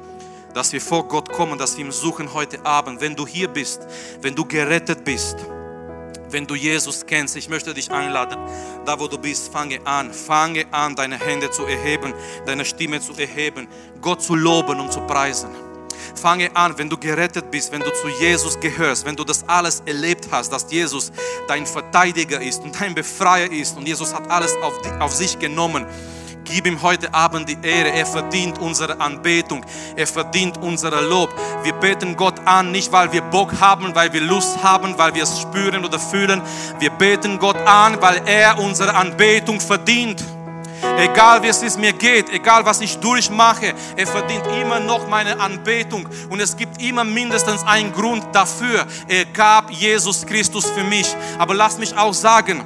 [0.53, 3.01] dass wir vor Gott kommen, dass wir ihn suchen heute Abend.
[3.01, 3.81] Wenn du hier bist,
[4.21, 5.37] wenn du gerettet bist,
[6.29, 8.37] wenn du Jesus kennst, ich möchte dich einladen,
[8.85, 12.13] da wo du bist, fange an, fange an, deine Hände zu erheben,
[12.45, 13.67] deine Stimme zu erheben,
[14.01, 15.49] Gott zu loben und zu preisen.
[16.15, 19.81] Fange an, wenn du gerettet bist, wenn du zu Jesus gehörst, wenn du das alles
[19.85, 21.11] erlebt hast, dass Jesus
[21.47, 25.85] dein Verteidiger ist und dein Befreier ist und Jesus hat alles auf, auf sich genommen
[26.43, 27.91] Gib ihm heute Abend die Ehre.
[27.91, 29.65] Er verdient unsere Anbetung.
[29.95, 31.33] Er verdient unser Lob.
[31.63, 35.23] Wir beten Gott an, nicht weil wir Bock haben, weil wir Lust haben, weil wir
[35.23, 36.41] es spüren oder fühlen.
[36.79, 40.23] Wir beten Gott an, weil er unsere Anbetung verdient.
[40.97, 46.07] Egal wie es mir geht, egal was ich durchmache, er verdient immer noch meine Anbetung.
[46.29, 48.85] Und es gibt immer mindestens einen Grund dafür.
[49.07, 51.15] Er gab Jesus Christus für mich.
[51.37, 52.63] Aber lass mich auch sagen,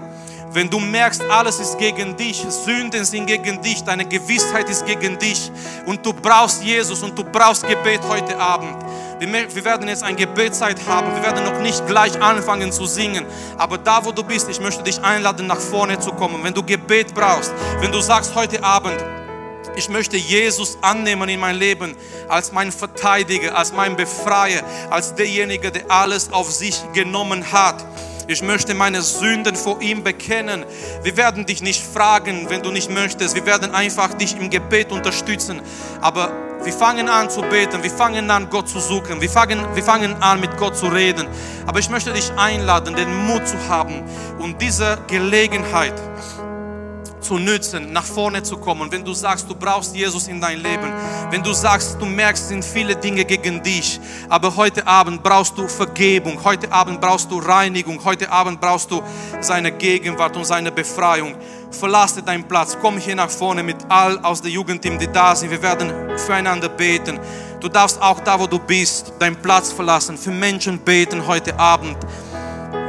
[0.55, 5.19] wenn du merkst, alles ist gegen dich, Sünden sind gegen dich, deine Gewissheit ist gegen
[5.19, 5.51] dich
[5.85, 8.77] und du brauchst Jesus und du brauchst Gebet heute Abend.
[9.19, 11.13] Wir werden jetzt eine Gebetszeit haben.
[11.15, 13.25] Wir werden noch nicht gleich anfangen zu singen.
[13.57, 16.43] Aber da, wo du bist, ich möchte dich einladen, nach vorne zu kommen.
[16.43, 19.01] Wenn du Gebet brauchst, wenn du sagst heute Abend,
[19.75, 21.95] ich möchte Jesus annehmen in mein Leben
[22.27, 27.85] als mein Verteidiger, als mein Befreier, als derjenige, der alles auf sich genommen hat
[28.27, 30.65] ich möchte meine Sünden vor ihm bekennen.
[31.03, 33.35] Wir werden dich nicht fragen, wenn du nicht möchtest.
[33.35, 35.61] Wir werden einfach dich im Gebet unterstützen.
[36.01, 36.31] Aber
[36.63, 37.83] wir fangen an zu beten.
[37.83, 39.21] Wir fangen an, Gott zu suchen.
[39.21, 41.27] Wir fangen, wir fangen an, mit Gott zu reden.
[41.67, 44.03] Aber ich möchte dich einladen, den Mut zu haben
[44.39, 45.93] und diese Gelegenheit
[47.25, 48.91] zu nützen, nach vorne zu kommen.
[48.91, 50.93] Wenn du sagst, du brauchst Jesus in dein Leben,
[51.31, 53.99] wenn du sagst, du merkst, sind viele Dinge gegen dich,
[54.29, 59.01] aber heute Abend brauchst du Vergebung, heute Abend brauchst du Reinigung, heute Abend brauchst du
[59.41, 61.35] seine Gegenwart und seine Befreiung.
[61.71, 65.49] Verlasse deinen Platz, komm hier nach vorne mit all aus der Jugendteam, die da sind.
[65.49, 67.19] Wir werden füreinander beten.
[67.59, 71.97] Du darfst auch da, wo du bist, deinen Platz verlassen, für Menschen beten heute Abend.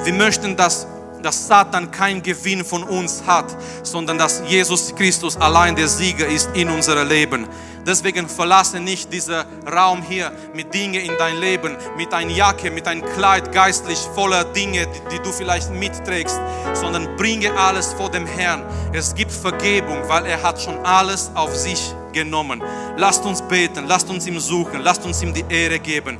[0.04, 0.86] Wir möchten, dass
[1.26, 6.48] dass Satan kein Gewinn von uns hat, sondern dass Jesus Christus allein der Sieger ist
[6.54, 7.48] in unserem Leben.
[7.84, 12.86] Deswegen verlasse nicht diesen Raum hier mit Dingen in dein Leben, mit einer Jacke, mit
[12.86, 16.38] einem Kleid geistlich voller Dinge, die, die du vielleicht mitträgst,
[16.74, 18.62] sondern bringe alles vor dem Herrn.
[18.92, 22.62] Es gibt Vergebung, weil er hat schon alles auf sich genommen.
[22.96, 26.18] Lasst uns beten, lasst uns ihm suchen, lasst uns ihm die Ehre geben.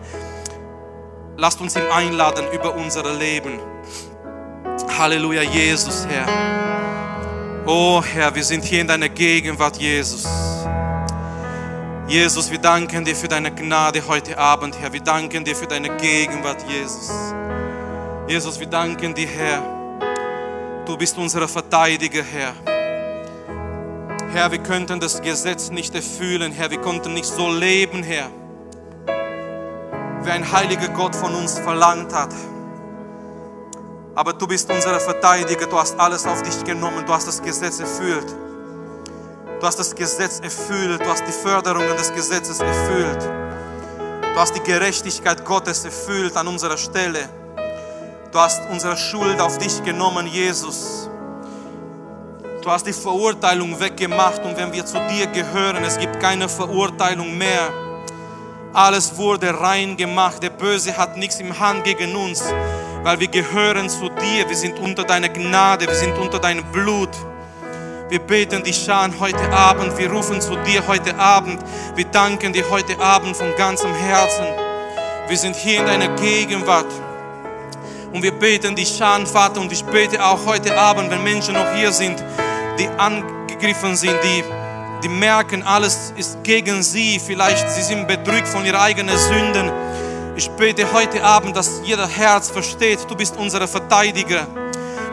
[1.36, 3.61] Lasst uns ihm einladen über unser Leben.
[4.99, 6.26] Halleluja, Jesus, Herr.
[7.66, 10.26] Oh Herr, wir sind hier in deiner Gegenwart, Jesus.
[12.09, 14.90] Jesus, wir danken dir für deine Gnade heute Abend, Herr.
[14.90, 17.11] Wir danken dir für deine Gegenwart, Jesus.
[18.26, 19.62] Jesus, wir danken dir, Herr.
[20.86, 22.55] Du bist unser Verteidiger, Herr.
[24.32, 26.70] Herr, wir könnten das Gesetz nicht erfüllen, Herr.
[26.70, 28.30] Wir konnten nicht so leben, Herr,
[30.22, 32.32] wie ein heiliger Gott von uns verlangt hat.
[34.17, 37.81] Aber du bist unser Verteidiger, du hast alles auf dich genommen, du hast das Gesetz
[37.81, 38.35] erfüllt.
[39.61, 43.23] Du hast das Gesetz erfüllt, du hast die Förderungen des Gesetzes erfüllt.
[44.23, 47.29] Du hast die Gerechtigkeit Gottes erfüllt an unserer Stelle.
[48.33, 51.11] Du hast unsere Schuld auf dich genommen, Jesus.
[52.62, 57.37] Du hast die Verurteilung weggemacht und wenn wir zu dir gehören, es gibt keine Verurteilung
[57.37, 57.71] mehr.
[58.73, 60.43] Alles wurde rein gemacht.
[60.43, 62.43] Der Böse hat nichts im Hand gegen uns
[63.07, 67.11] weil wir gehören zu dir, wir sind unter deiner Gnade, wir sind unter deinem Blut.
[68.09, 71.61] Wir beten dich Schan heute Abend, wir rufen zu dir heute Abend,
[71.94, 74.46] wir danken dir heute Abend von ganzem Herzen.
[75.28, 76.92] Wir sind hier in deiner Gegenwart.
[78.12, 81.74] Und wir beten dich Schan, Vater, und ich bete auch heute Abend, wenn Menschen noch
[81.76, 82.20] hier sind,
[82.76, 84.42] die angegriffen sind, die,
[85.04, 89.70] die merken, alles ist gegen sie, vielleicht sie sind bedrückt von ihren eigenen Sünden
[90.37, 94.47] ich bete heute Abend, dass jeder Herz versteht, du bist unser Verteidiger,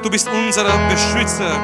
[0.02, 1.58] du bist unser Beschützer.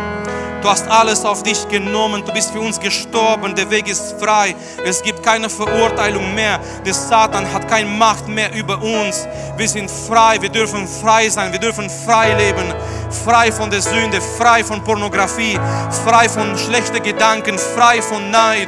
[0.62, 4.54] Du hast alles auf dich genommen, du bist für uns gestorben, der Weg ist frei,
[4.84, 9.26] es gibt keine Verurteilung mehr, der Satan hat keine Macht mehr über uns.
[9.56, 12.74] Wir sind frei, wir dürfen frei sein, wir dürfen frei leben,
[13.24, 15.58] frei von der Sünde, frei von Pornografie,
[16.04, 18.68] frei von schlechten Gedanken, frei von Neid.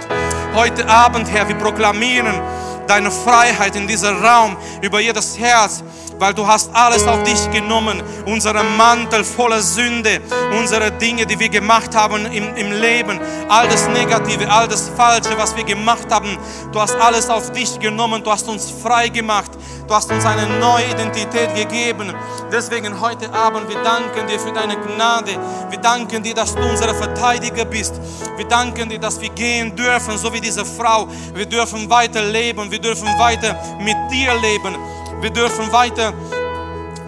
[0.56, 2.40] Heute Abend, Herr, wir proklamieren,
[2.88, 5.84] deine Freiheit in diesem Raum über jedes Herz,
[6.20, 10.22] weil du hast alles auf dich genommen, unseren Mantel voller Sünde,
[10.58, 13.20] unsere Dinge, die wir gemacht haben im, im Leben,
[13.50, 16.38] all das Negative, all das Falsche, was wir gemacht haben,
[16.72, 19.52] du hast alles auf dich genommen, du hast uns frei gemacht,
[19.92, 22.14] du hast uns eine neue Identität gegeben.
[22.50, 25.32] Deswegen heute Abend, wir danken dir für deine Gnade,
[25.70, 28.00] wir danken dir, dass du unser Verteidiger bist,
[28.38, 32.72] wir danken dir, dass wir gehen dürfen, so wie diese Frau, wir dürfen weiter leben,
[32.72, 34.78] wir dürfen weiter mit dir leben.
[35.20, 36.14] Wir dürfen weiter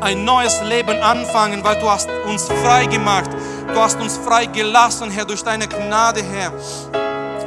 [0.01, 3.31] ein neues Leben anfangen, weil du hast uns frei gemacht.
[3.73, 6.51] Du hast uns frei gelassen, Herr, durch deine Gnade, Herr.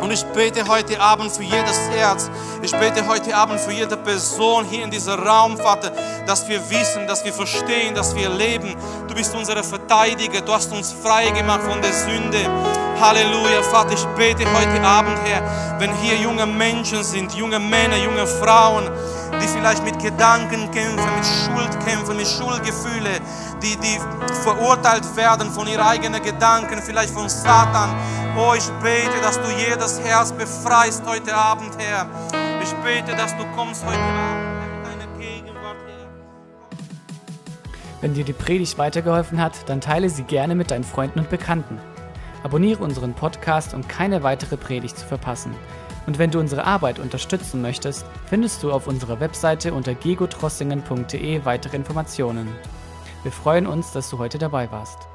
[0.07, 2.31] Und ich bete heute Abend für jedes Herz.
[2.63, 5.91] Ich bete heute Abend für jede Person hier in diesem Raum, Vater,
[6.29, 8.77] dass wir wissen, dass wir verstehen, dass wir leben.
[9.09, 10.43] Du bist unser Verteidiger.
[10.43, 12.86] Du hast uns frei gemacht von der Sünde.
[13.01, 18.27] Halleluja, Vater, ich bete heute Abend, Herr, wenn hier junge Menschen sind, junge Männer, junge
[18.27, 18.85] Frauen,
[19.33, 23.21] die vielleicht mit Gedanken kämpfen, mit Schuld kämpfen, mit Schuldgefühle,
[23.63, 24.01] die, die
[24.43, 27.95] verurteilt werden von ihren eigenen Gedanken, vielleicht von Satan.
[28.35, 32.07] Oh, ich bete, dass du jedes Herz befreist heute Abend, Herr.
[32.63, 34.57] Ich bete, dass du kommst heute Abend.
[38.01, 41.79] Wenn dir die Predigt weitergeholfen hat, dann teile sie gerne mit deinen Freunden und Bekannten.
[42.47, 45.53] Abonniere unseren Podcast, um keine weitere Predigt zu verpassen.
[46.07, 51.77] Und wenn du unsere Arbeit unterstützen möchtest, findest du auf unserer Webseite unter gegotrossingen.de weitere
[51.77, 52.47] Informationen.
[53.25, 55.09] Wir freuen uns, dass du heute dabei warst.